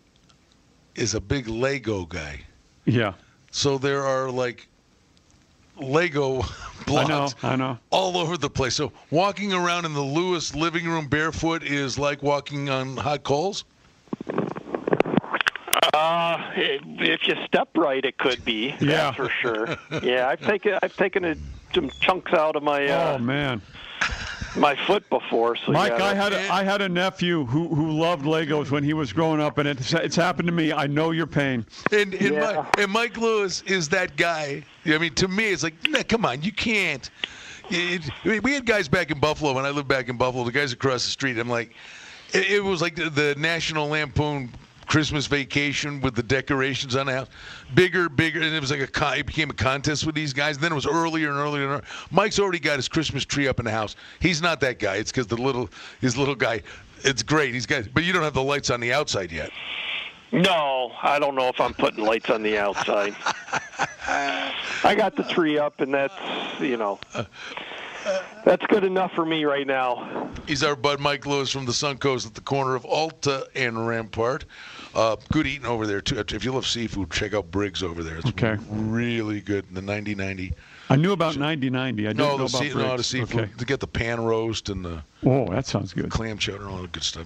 [0.95, 2.39] is a big Lego guy.
[2.85, 3.13] Yeah.
[3.51, 4.67] So there are like
[5.81, 6.41] Lego
[6.81, 7.49] I blocks know.
[7.49, 7.79] I know.
[7.89, 8.75] all over the place.
[8.75, 13.63] So walking around in the Lewis living room barefoot is like walking on hot coals.
[15.93, 18.75] Uh, if you step right, it could be.
[18.79, 19.11] Yeah.
[19.11, 19.77] that's for sure.
[20.01, 21.35] Yeah, I've taken I've taken a,
[21.73, 23.61] some chunks out of my uh, Oh man,
[24.55, 25.55] my foot before.
[25.55, 28.83] So Mike, yeah, I had a, I had a nephew who who loved Legos when
[28.83, 30.73] he was growing up, and it's it's happened to me.
[30.73, 31.65] I know your pain.
[31.91, 32.39] And and, Yeah.
[32.55, 34.63] Mike, and Mike Lewis is that guy.
[34.85, 37.09] I mean, to me, it's like, nah, come on, you can't.
[37.69, 40.43] It, I mean, we had guys back in Buffalo when I lived back in Buffalo.
[40.43, 41.37] The guys across the street.
[41.37, 41.73] I'm like,
[42.33, 44.49] it, it was like the, the National Lampoon
[44.91, 47.29] Christmas Vacation with the decorations on the house,
[47.75, 50.57] bigger, bigger, and it was like a con- it became a contest with these guys.
[50.57, 51.83] And then it was earlier and earlier and earlier.
[52.11, 53.95] Mike's already got his Christmas tree up in the house.
[54.19, 54.97] He's not that guy.
[54.97, 55.69] It's because the little
[56.01, 56.63] his little guy.
[57.05, 57.53] It's great.
[57.53, 59.51] He's got, but you don't have the lights on the outside yet.
[60.33, 63.15] no, I don't know if I'm putting lights on the outside.
[64.83, 66.13] I got the tree up, and that's
[66.59, 66.99] you know
[68.43, 70.29] that's good enough for me right now.
[70.47, 74.45] He's our bud Mike Lewis from the Suncoast at the corner of Alta and Rampart.
[74.93, 76.19] Uh, good eating over there too.
[76.19, 78.17] If you love seafood, check out Briggs over there.
[78.17, 78.57] It's Okay.
[78.69, 79.65] really good.
[79.73, 80.53] The 90-90.
[80.89, 82.05] I knew about 9090.
[82.05, 83.07] I didn't No, know about sea, no, the Briggs.
[83.07, 83.39] seafood.
[83.41, 83.51] Okay.
[83.57, 86.09] To get the pan roast and the Oh, that sounds good.
[86.09, 87.25] clam chowder and all that good stuff.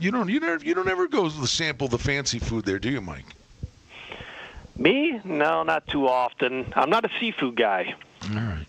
[0.00, 2.78] You don't, you never, you don't ever go to the sample the fancy food there,
[2.80, 3.26] do you, Mike?
[4.76, 5.20] Me?
[5.24, 6.72] No, not too often.
[6.74, 7.94] I'm not a seafood guy.
[8.30, 8.66] All right.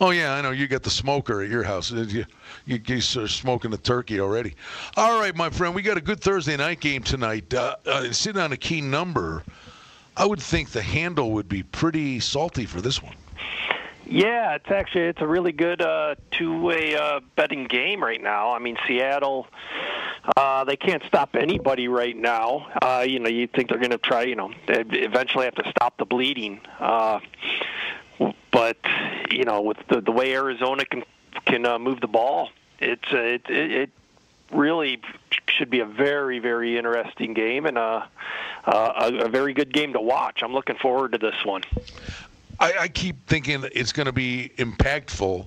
[0.00, 0.50] Oh yeah, I know.
[0.50, 1.90] You got the smoker at your house.
[1.90, 2.24] You,
[2.66, 4.54] you, you are smoking the turkey already.
[4.96, 5.74] All right, my friend.
[5.74, 7.52] We got a good Thursday night game tonight.
[7.54, 9.44] Uh, uh, sitting on a key number,
[10.16, 13.14] I would think the handle would be pretty salty for this one.
[14.06, 18.52] Yeah, it's actually it's a really good uh, two-way uh, betting game right now.
[18.52, 19.46] I mean, Seattle,
[20.36, 22.66] uh, they can't stop anybody right now.
[22.82, 24.22] Uh, you know, you think they're going to try.
[24.22, 26.60] You know, eventually have to stop the bleeding.
[26.78, 27.20] Uh,
[28.50, 28.76] but
[29.30, 31.04] you know, with the, the way Arizona can
[31.46, 33.90] can uh, move the ball, it's uh, it, it
[34.52, 35.00] really
[35.48, 38.02] should be a very very interesting game and uh,
[38.66, 40.42] uh, a, a very good game to watch.
[40.42, 41.62] I'm looking forward to this one.
[42.60, 45.46] I, I keep thinking it's going to be impactful.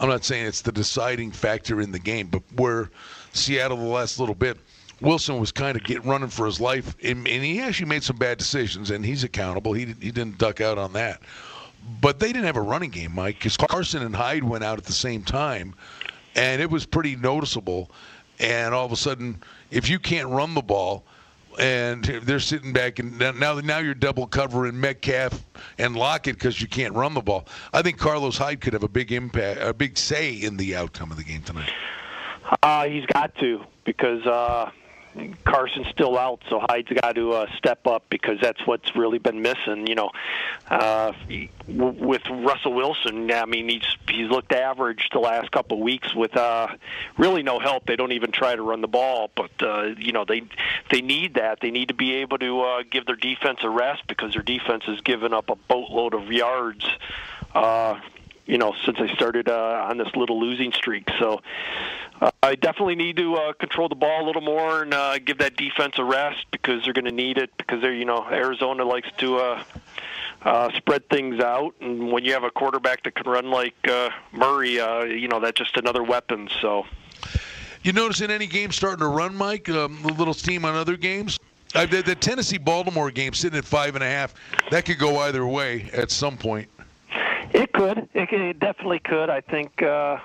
[0.00, 2.90] I'm not saying it's the deciding factor in the game, but where
[3.32, 4.58] Seattle the last little bit,
[5.00, 8.16] Wilson was kind of get running for his life, and, and he actually made some
[8.16, 9.72] bad decisions, and he's accountable.
[9.72, 11.22] He he didn't duck out on that,
[12.00, 14.84] but they didn't have a running game, Mike, because Carson and Hyde went out at
[14.84, 15.74] the same time,
[16.34, 17.90] and it was pretty noticeable.
[18.40, 21.04] And all of a sudden, if you can't run the ball,
[21.58, 25.44] and they're sitting back and now now you're double covering Metcalf
[25.78, 27.46] and Lockett because you can't run the ball.
[27.72, 31.10] I think Carlos Hyde could have a big impact, a big say in the outcome
[31.10, 31.70] of the game tonight.
[32.62, 34.70] Uh, he's got to because uh,
[35.44, 39.42] Carson's still out, so Hyde's got to uh, step up because that's what's really been
[39.42, 39.86] missing.
[39.86, 40.10] You know,
[40.68, 41.12] uh,
[41.68, 46.36] with Russell Wilson, I mean, he's he's looked average the last couple of weeks with
[46.36, 46.68] uh,
[47.16, 47.86] really no help.
[47.86, 50.42] They don't even try to run the ball, but uh, you know they
[50.90, 51.60] they need that.
[51.60, 54.84] They need to be able to uh, give their defense a rest because their defense
[54.86, 56.86] has given up a boatload of yards.
[57.54, 58.00] Uh,
[58.46, 61.08] you know, since they started uh, on this little losing streak.
[61.18, 61.40] So
[62.44, 65.56] I definitely need to uh, control the ball a little more and uh, give that
[65.56, 69.08] defense a rest because they're going to need it because they're, you know, Arizona likes
[69.16, 69.62] to uh,
[70.42, 74.10] uh, spread things out, and when you have a quarterback that can run like uh,
[74.30, 76.50] Murray, uh, you know, that's just another weapon.
[76.60, 76.84] So.
[77.82, 80.98] You notice in any game starting to run, Mike, um, the little steam on other
[80.98, 81.38] games?
[81.74, 84.34] Uh, the, the Tennessee Baltimore game sitting at five and a half,
[84.70, 86.68] that could go either way at some point.
[87.54, 88.06] It could.
[88.12, 89.30] It, it definitely could.
[89.30, 89.82] I think.
[89.82, 90.18] Uh,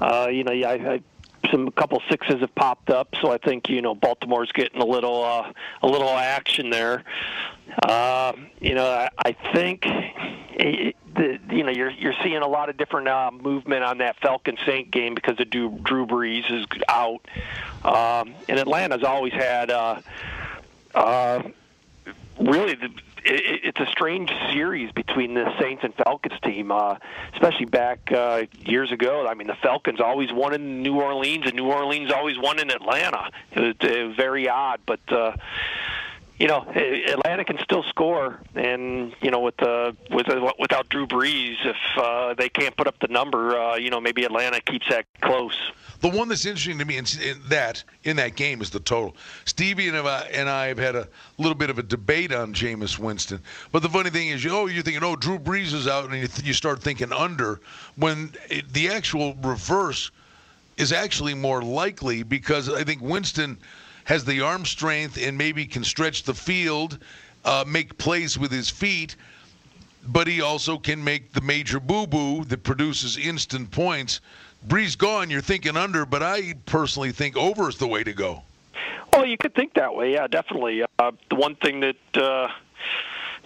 [0.00, 1.00] uh, you know, I, I
[1.50, 5.24] some couple sixes have popped up, so I think you know Baltimore's getting a little
[5.24, 7.04] uh, a little action there.
[7.82, 12.68] Uh, you know, I, I think it, the, you know you're you're seeing a lot
[12.68, 16.66] of different uh, movement on that Falcon Saint game because of Drew, Drew Brees is
[16.88, 17.26] out,
[17.84, 19.70] um, and Atlanta's always had.
[19.70, 20.00] Uh,
[20.94, 21.42] uh,
[22.40, 22.90] really, the,
[23.24, 26.96] it, it's a strange series between the Saints and Falcons team, uh,
[27.32, 29.26] especially back uh, years ago.
[29.26, 32.70] I mean, the Falcons always won in New Orleans, and New Orleans always won in
[32.70, 33.30] Atlanta.
[33.52, 35.00] It was, it was very odd, but.
[35.08, 35.32] Uh,
[36.38, 41.06] you know, Atlanta can still score, and you know, with the with uh, without Drew
[41.06, 44.88] Brees, if uh, they can't put up the number, uh, you know, maybe Atlanta keeps
[44.88, 45.72] that close.
[46.00, 49.16] The one that's interesting to me in, in that in that game is the total.
[49.46, 51.08] Stevie and I, and I have had a
[51.38, 53.40] little bit of a debate on Jameis Winston.
[53.72, 56.14] But the funny thing is, you oh, you're thinking, oh, Drew Brees is out, and
[56.14, 57.60] you, th- you start thinking under
[57.96, 60.12] when it, the actual reverse
[60.76, 63.58] is actually more likely because I think Winston
[64.08, 66.98] has the arm strength and maybe can stretch the field,
[67.44, 69.14] uh, make plays with his feet
[70.08, 74.20] but he also can make the major boo boo that produces instant points.
[74.66, 78.42] Brees gone, you're thinking under, but I personally think over is the way to go.
[79.12, 80.82] Well, you could think that way, yeah, definitely.
[80.98, 82.48] Uh, the one thing that uh,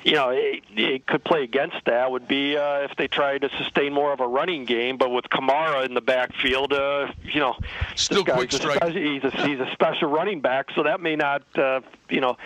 [0.05, 3.49] you know it, it could play against that would be uh, if they try to
[3.59, 7.57] sustain more of a running game, but with Kamara in the backfield, uh, you know,
[7.95, 8.77] still quick strike.
[8.77, 12.37] Special, he's a he's a special running back, so that may not, uh, you know.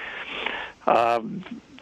[0.86, 1.20] Uh,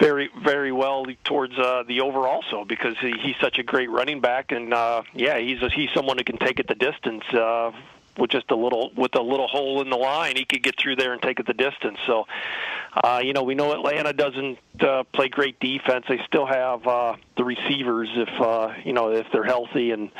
[0.01, 4.21] very very well towards uh, the over also because he, he's such a great running
[4.21, 7.71] back and uh, yeah he's a, he's someone who can take it the distance uh,
[8.19, 10.97] with just a little with a little hole in the line he could get through
[10.97, 12.27] there and take it the distance so
[13.03, 17.17] uh, you know we know Atlanta doesn't uh, play great defense they still have uh,
[17.37, 20.11] the receivers if uh, you know if they're healthy and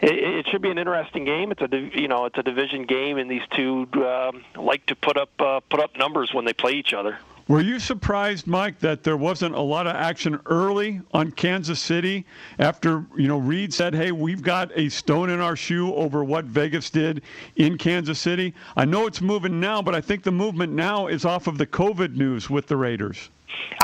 [0.00, 1.50] it, it should be an interesting game.
[1.50, 5.16] It's a you know it's a division game, and these two um, like to put
[5.16, 7.18] up uh, put up numbers when they play each other.
[7.48, 12.26] Were you surprised, Mike, that there wasn't a lot of action early on Kansas City
[12.58, 16.44] after you know Reid said, "Hey, we've got a stone in our shoe over what
[16.44, 17.22] Vegas did
[17.56, 21.24] in Kansas City." I know it's moving now, but I think the movement now is
[21.24, 23.30] off of the COVID news with the Raiders.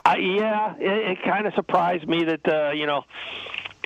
[0.04, 3.06] Uh, yeah, it, it kind of surprised me that uh, you know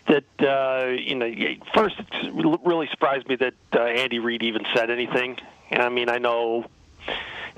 [0.09, 1.33] that uh, you know
[1.72, 5.39] first it really surprised me that uh, Andy Reid even said anything.
[5.70, 6.66] And I mean, I know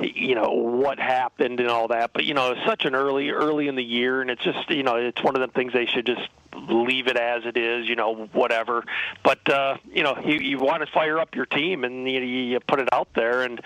[0.00, 2.12] you know what happened and all that.
[2.12, 4.82] But you know, it's such an early early in the year, and it's just you
[4.82, 7.88] know it's one of the things they should just leave it as it is.
[7.88, 8.84] You know, whatever.
[9.22, 12.60] But uh, you know, you, you want to fire up your team, and you, you
[12.60, 13.60] put it out there, and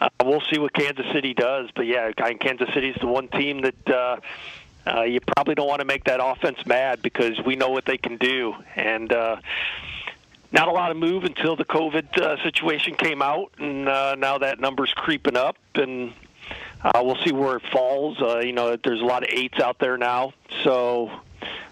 [0.00, 1.70] uh, we'll see what Kansas City does.
[1.74, 3.88] But yeah, Kansas City's the one team that.
[3.88, 4.16] Uh,
[4.88, 7.98] uh, you probably don't want to make that offense mad because we know what they
[7.98, 9.34] can do, and uh,
[10.56, 14.38] not a lot of move until the COVID uh, situation came out, and uh, now
[14.38, 16.14] that number's creeping up, and
[16.82, 18.16] uh, we'll see where it falls.
[18.20, 20.32] Uh, you know, there's a lot of eights out there now,
[20.64, 21.10] so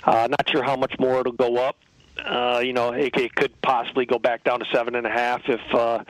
[0.05, 1.77] uh, not sure how much more it'll go up.
[2.23, 5.49] Uh, you know, it, it could possibly go back down to seven and a half
[5.49, 6.05] if uh,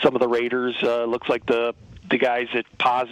[0.00, 1.74] some of the Raiders uh, looks like the
[2.10, 2.66] the guys that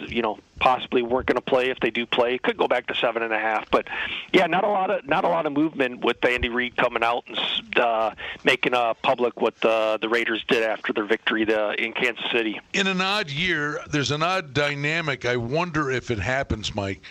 [0.09, 2.93] you know possibly weren't going to play if they do play could go back to
[2.93, 3.87] seven and a half but
[4.33, 7.23] yeah not a lot of not a lot of movement with Andy Reid coming out
[7.27, 8.11] and uh,
[8.43, 12.59] making uh, public what the the Raiders did after their victory in Kansas City.
[12.73, 15.25] In an odd year there's an odd dynamic.
[15.25, 17.01] I wonder if it happens Mike.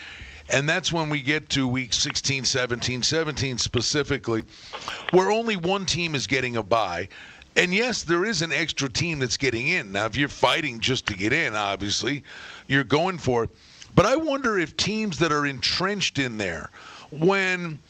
[0.50, 4.44] And that's when we get to week 16 17 17 specifically
[5.10, 7.08] where only one team is getting a bye
[7.58, 9.90] and yes, there is an extra team that's getting in.
[9.90, 12.22] Now, if you're fighting just to get in, obviously,
[12.68, 13.50] you're going for it.
[13.96, 16.70] But I wonder if teams that are entrenched in there,
[17.10, 17.80] when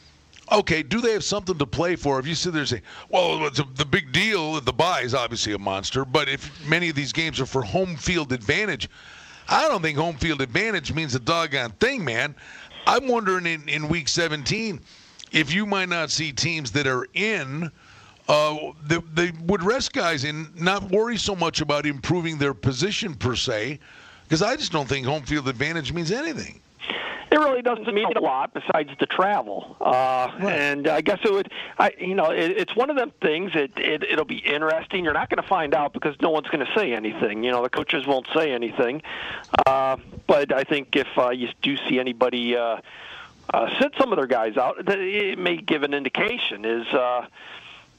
[0.51, 2.19] okay, do they have something to play for?
[2.19, 5.53] If you sit there and say, well, a, the big deal, the bye is obviously
[5.53, 8.89] a monster, but if many of these games are for home field advantage,
[9.47, 12.33] I don't think home field advantage means a doggone thing, man.
[12.87, 14.81] I'm wondering in, in week 17
[15.31, 17.71] if you might not see teams that are in–
[18.29, 23.13] uh, they, they would rest guys and not worry so much about improving their position
[23.15, 23.79] per se,
[24.23, 26.61] because I just don't think home field advantage means anything.
[27.31, 30.51] It really doesn't mean a lot besides the travel, uh, right.
[30.51, 31.51] and I guess it would.
[31.77, 33.51] I, you know, it, it's one of them things.
[33.53, 35.03] It, it it'll be interesting.
[35.03, 37.43] You're not going to find out because no one's going to say anything.
[37.43, 39.03] You know, the coaches won't say anything.
[39.67, 42.77] Uh, but I think if uh, you do see anybody uh,
[43.53, 46.65] uh, sit some of their guys out, it may give an indication.
[46.65, 47.27] Is uh,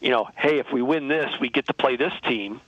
[0.01, 2.61] you know, hey, if we win this, we get to play this team.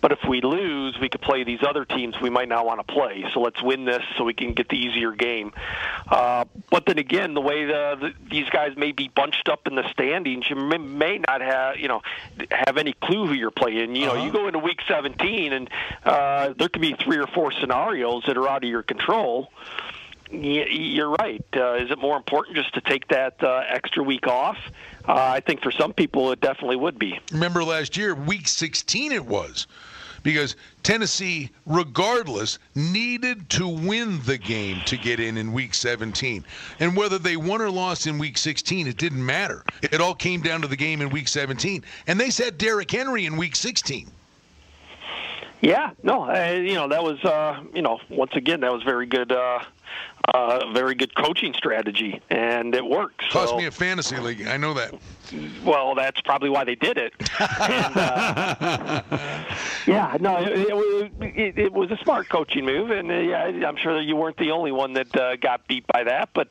[0.00, 2.92] but if we lose, we could play these other teams we might not want to
[2.92, 3.24] play.
[3.34, 5.52] So let's win this so we can get the easier game.
[6.06, 9.74] Uh, but then again, the way the, the, these guys may be bunched up in
[9.74, 12.02] the standings, you may, may not have you know
[12.50, 13.96] have any clue who you're playing.
[13.96, 14.24] You know, uh-huh.
[14.24, 15.68] you go into week 17 and
[16.04, 19.50] uh, there could be three or four scenarios that are out of your control
[20.30, 21.44] you're right.
[21.56, 24.58] Uh, is it more important just to take that uh, extra week off?
[25.08, 27.18] Uh, I think for some people it definitely would be.
[27.32, 29.66] Remember last year, week 16 it was.
[30.24, 36.44] Because Tennessee, regardless, needed to win the game to get in in week 17.
[36.80, 39.64] And whether they won or lost in week 16, it didn't matter.
[39.80, 41.84] It all came down to the game in week 17.
[42.08, 44.10] And they set Derrick Henry in week 16.
[45.60, 49.06] Yeah, no, uh, you know that was, uh, you know, once again that was very
[49.06, 49.60] good, uh,
[50.34, 53.24] uh, very good coaching strategy, and it works.
[53.30, 54.46] Cost so, me a fantasy league.
[54.46, 54.94] I know that.
[55.64, 57.12] Well, that's probably why they did it.
[57.60, 59.02] and, uh,
[59.86, 63.94] yeah, no, it, it, it, was a smart coaching move, and uh, yeah, I'm sure
[63.94, 66.50] that you weren't the only one that uh, got beat by that, but.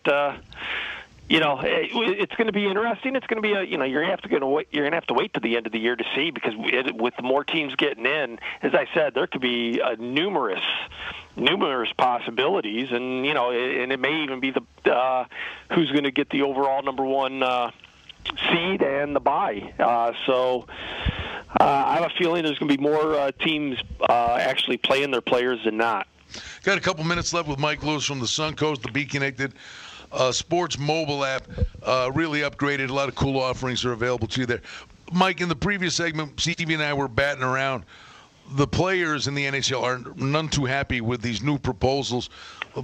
[1.29, 3.17] You know, it, it's going to be interesting.
[3.17, 4.67] It's going to be a, you know, you're going to have to wait.
[4.71, 6.53] You're going to have to wait to the end of the year to see because
[6.57, 10.63] it, with more teams getting in, as I said, there could be uh, numerous,
[11.35, 15.25] numerous possibilities, and you know, and it may even be the uh,
[15.73, 17.71] who's going to get the overall number one uh,
[18.49, 19.73] seed and the buy.
[19.79, 20.67] Uh, so.
[21.59, 25.11] Uh, I have a feeling there's going to be more uh, teams uh, actually playing
[25.11, 26.05] their players than not.
[26.63, 29.53] Got a couple minutes left with Mike Lewis from the Suncoast, the Be Connected
[30.11, 31.47] uh, sports mobile app,
[31.83, 32.89] uh, really upgraded.
[32.89, 34.61] A lot of cool offerings are available to you there.
[35.11, 37.83] Mike, in the previous segment, Stevie and I were batting around.
[38.51, 42.29] The players in the NHL are none too happy with these new proposals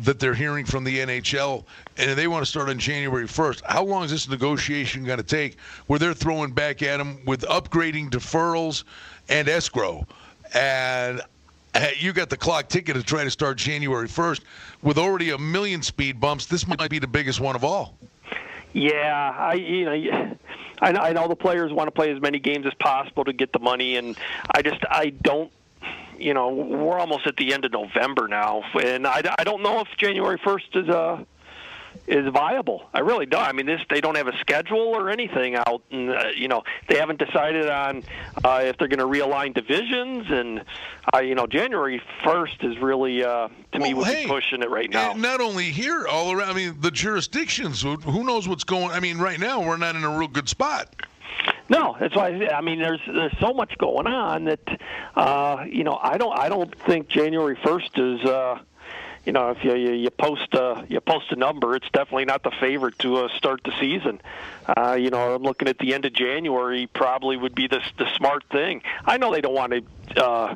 [0.01, 1.63] that they're hearing from the NHL,
[1.97, 3.61] and they want to start on January 1st.
[3.65, 7.41] How long is this negotiation going to take where they're throwing back at them with
[7.41, 8.83] upgrading deferrals
[9.29, 10.05] and escrow?
[10.53, 11.21] And
[11.97, 14.41] you got the clock ticking to try to start January 1st
[14.81, 16.45] with already a million speed bumps.
[16.45, 17.97] This might be the biggest one of all.
[18.73, 20.31] Yeah, I you know
[20.81, 23.59] I know the players want to play as many games as possible to get the
[23.59, 24.17] money, and
[24.51, 25.51] I just I don't
[26.17, 29.79] you know we're almost at the end of November now, and I, I don't know
[29.81, 31.25] if January 1st is a
[32.07, 32.89] is viable.
[32.93, 33.43] I really don't.
[33.43, 36.63] I mean, this they don't have a schedule or anything out, and uh, you know
[36.87, 38.03] they haven't decided on
[38.43, 40.29] uh, if they're going to realign divisions.
[40.29, 40.63] And
[41.13, 44.61] uh, you know, January first is really uh, to well, me would hey, be pushing
[44.61, 45.13] it right now.
[45.13, 46.49] Not only here, all around.
[46.49, 47.81] I mean, the jurisdictions.
[47.81, 48.91] Who knows what's going?
[48.91, 50.95] I mean, right now we're not in a real good spot.
[51.69, 54.79] No, that's why I mean there's there's so much going on that
[55.15, 58.21] uh, you know I don't I don't think January first is.
[58.21, 58.59] Uh,
[59.25, 62.43] you know, if you, you you post a you post a number, it's definitely not
[62.43, 64.21] the favorite to uh, start the season.
[64.65, 66.87] Uh, you know, I'm looking at the end of January.
[66.87, 68.81] Probably would be the the smart thing.
[69.05, 69.83] I know they don't want to
[70.21, 70.55] uh,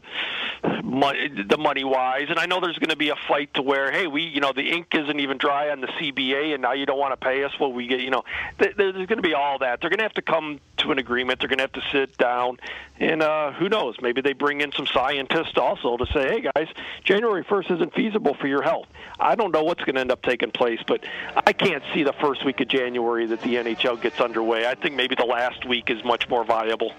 [0.64, 4.08] the money wise, and I know there's going to be a fight to where, hey,
[4.08, 6.99] we you know the ink isn't even dry on the CBA, and now you don't
[6.99, 7.51] want to pay us.
[7.60, 8.24] Well, we get you know,
[8.60, 9.82] th- there's going to be all that.
[9.82, 11.39] They're going to have to come to an agreement.
[11.39, 12.58] They're going to have to sit down,
[12.99, 13.95] and uh, who knows?
[14.01, 16.68] Maybe they bring in some scientists also to say, hey guys,
[17.03, 18.88] January 1st isn't feasible for your health.
[19.20, 21.03] I don't know what's going to end up taking place, but
[21.45, 24.68] I can't see the first week of January that the NHL gets underway.
[24.68, 26.93] I think maybe the last week is much more viable.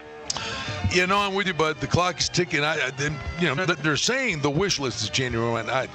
[0.90, 2.64] You know, I'm with you, but the clock is ticking.
[2.64, 2.92] I, I
[3.40, 5.60] you know, they're saying the wish list is January.
[5.60, 5.88] And I,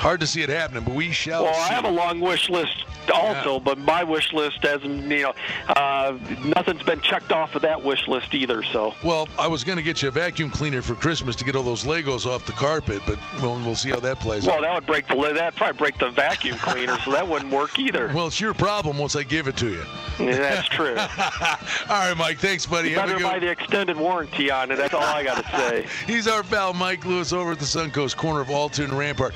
[0.00, 1.44] hard to see it happening, but we shall.
[1.44, 1.60] Well, see.
[1.60, 3.58] I have a long wish list also, yeah.
[3.58, 5.34] but my wish list hasn't, you know,
[5.68, 8.62] uh, nothing's been checked off of that wish list either.
[8.62, 8.94] So.
[9.04, 11.62] Well, I was going to get you a vacuum cleaner for Christmas to get all
[11.62, 14.46] those Legos off the carpet, but we'll, we'll see how that plays.
[14.46, 14.48] Out.
[14.48, 14.62] Well, out.
[14.62, 18.10] that would break the that probably break the vacuum cleaner, so that wouldn't work either.
[18.14, 19.84] Well, it's your problem once I give it to you.
[20.18, 20.96] Yeah, that's true.
[21.88, 22.38] all right, Mike.
[22.38, 22.90] Thanks, buddy.
[22.90, 24.76] You better buy the extended warranty on it.
[24.76, 25.86] That's all I got to say.
[26.06, 29.34] He's our pal, Mike Lewis, over at the Suncoast corner of Alta and Rampart.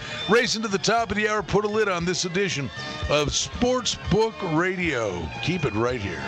[0.55, 2.71] Racing to the top of the hour, put a lid on this edition
[3.11, 5.29] of Sportsbook Radio.
[5.43, 6.21] Keep it right here.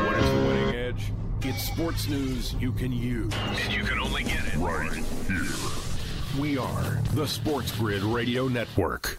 [0.00, 1.12] What is the winning edge?
[1.42, 3.34] It's sports news you can use.
[3.34, 6.40] And you can only get it right here.
[6.40, 9.18] We are the Sports Grid Radio Network.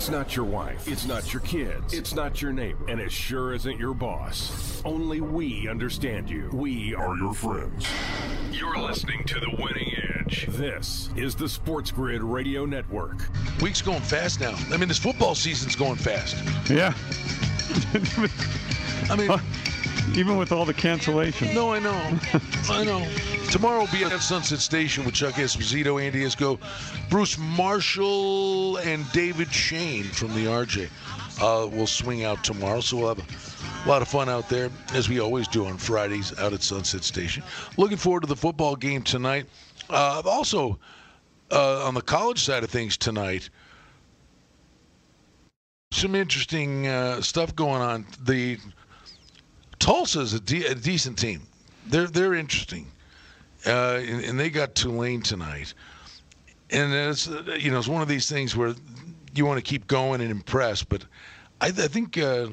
[0.00, 0.88] It's not your wife.
[0.88, 1.92] It's not your kids.
[1.92, 2.86] It's not your neighbor.
[2.88, 4.80] And it sure isn't your boss.
[4.82, 6.48] Only we understand you.
[6.54, 7.86] We are your friends.
[8.50, 10.46] You're listening to The Winning Edge edge.
[10.46, 13.28] This is the Sports Grid Radio Network.
[13.60, 14.54] Week's going fast now.
[14.72, 16.36] I mean, this football season's going fast.
[16.70, 16.94] Yeah.
[19.10, 19.30] I mean,
[20.16, 21.54] even with all the cancellations.
[21.54, 22.18] No, I know.
[22.68, 23.06] I know.
[23.50, 26.60] Tomorrow will be at Sunset Station with Chuck Esposito, Andy Iskoe,
[27.10, 30.88] Bruce Marshall, and David Schoen from the RJ.
[31.42, 35.08] Uh, will swing out tomorrow, so we'll have a lot of fun out there, as
[35.08, 37.42] we always do on Fridays out at Sunset Station.
[37.76, 39.46] Looking forward to the football game tonight.
[39.88, 40.78] Uh, also,
[41.50, 43.50] uh, on the college side of things tonight,
[45.92, 48.06] some interesting uh, stuff going on.
[48.22, 48.58] The
[49.80, 51.42] Tulsa's a, de- a decent team.
[51.86, 52.86] They're they're interesting,
[53.66, 55.74] uh, and, and, they got Tulane tonight.
[56.70, 58.74] And it's you know it's one of these things where
[59.34, 60.82] you want to keep going and impress.
[60.82, 61.04] But
[61.60, 62.48] I, I think uh,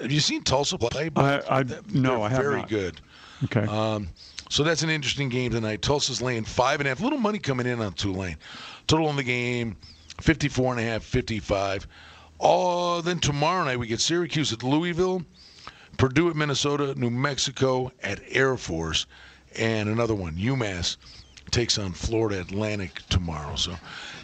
[0.00, 1.10] have you seen Tulsa play?
[1.16, 2.68] I, I no, I have very not.
[2.68, 3.00] good.
[3.44, 3.66] Okay.
[3.66, 4.08] Um,
[4.48, 5.82] so that's an interesting game tonight.
[5.82, 7.00] Tulsa's laying five and a half.
[7.00, 8.36] Little money coming in on Tulane.
[8.86, 9.76] Total in the game,
[10.20, 11.86] 54 and a half, 55.
[12.38, 15.22] Oh, then tomorrow night we get Syracuse at Louisville,
[15.96, 19.06] Purdue at Minnesota, New Mexico at Air Force,
[19.56, 20.96] and another one, UMass
[21.50, 23.54] takes on Florida Atlantic tomorrow.
[23.56, 23.76] So,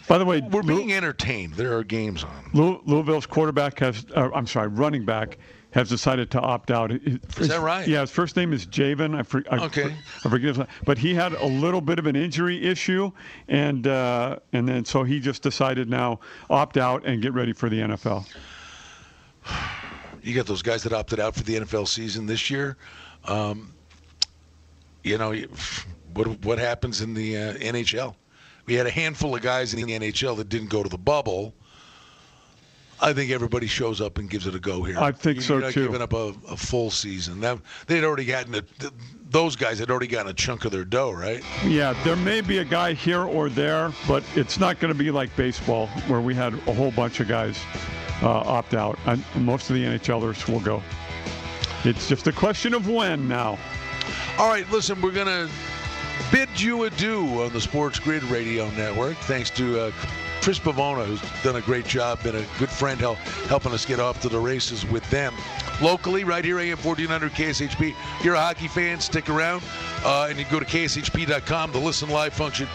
[0.08, 1.54] by the way, we're being entertained.
[1.54, 2.80] There are games on.
[2.86, 5.38] Louisville's quarterback has, uh, I'm sorry, running back
[5.72, 6.90] has decided to opt out.
[6.92, 7.86] Is that right?
[7.86, 9.14] Yeah, his first name is Javian.
[9.14, 9.94] I, for, I, okay.
[10.24, 10.66] I forget his.
[10.84, 13.12] But he had a little bit of an injury issue,
[13.48, 17.68] and uh, and then so he just decided now opt out and get ready for
[17.68, 18.26] the NFL.
[20.22, 22.76] You got those guys that opted out for the NFL season this year.
[23.24, 23.72] Um,
[25.08, 25.32] you know,
[26.14, 28.14] what what happens in the uh, NHL?
[28.66, 31.54] We had a handful of guys in the NHL that didn't go to the bubble
[33.00, 34.98] I think everybody shows up and gives it a go here.
[34.98, 35.86] I think You're so not too.
[35.86, 37.40] Giving up a, a full season.
[37.40, 38.62] That, they'd already gotten a,
[39.30, 41.42] those guys had already gotten a chunk of their dough, right?
[41.64, 45.10] Yeah, there may be a guy here or there, but it's not going to be
[45.10, 47.60] like baseball where we had a whole bunch of guys
[48.22, 48.98] uh, opt out.
[49.06, 50.82] And most of the NHLers will go.
[51.84, 53.58] It's just a question of when now.
[54.38, 55.50] All right, listen, we're going to
[56.30, 59.16] bid you adieu on the Sports Grid Radio Network.
[59.16, 59.90] Thanks to uh,
[60.42, 63.18] Chris Pavona, who's done a great job, been a good friend help,
[63.48, 65.34] helping us get off to the races with them.
[65.82, 67.96] Locally, right here, AM 1400 KSHP.
[68.18, 69.64] If you're a hockey fan, stick around.
[70.04, 72.68] Uh, and you go to kshp.com, the listen live function.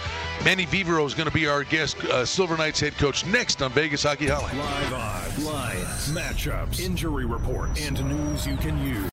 [0.43, 3.71] Manny Viveiros is going to be our guest, uh, Silver Knights head coach, next on
[3.71, 4.57] Vegas Hockey Hotline.
[4.57, 9.12] Live odds, lines, matchups, injury reports, and news you can use.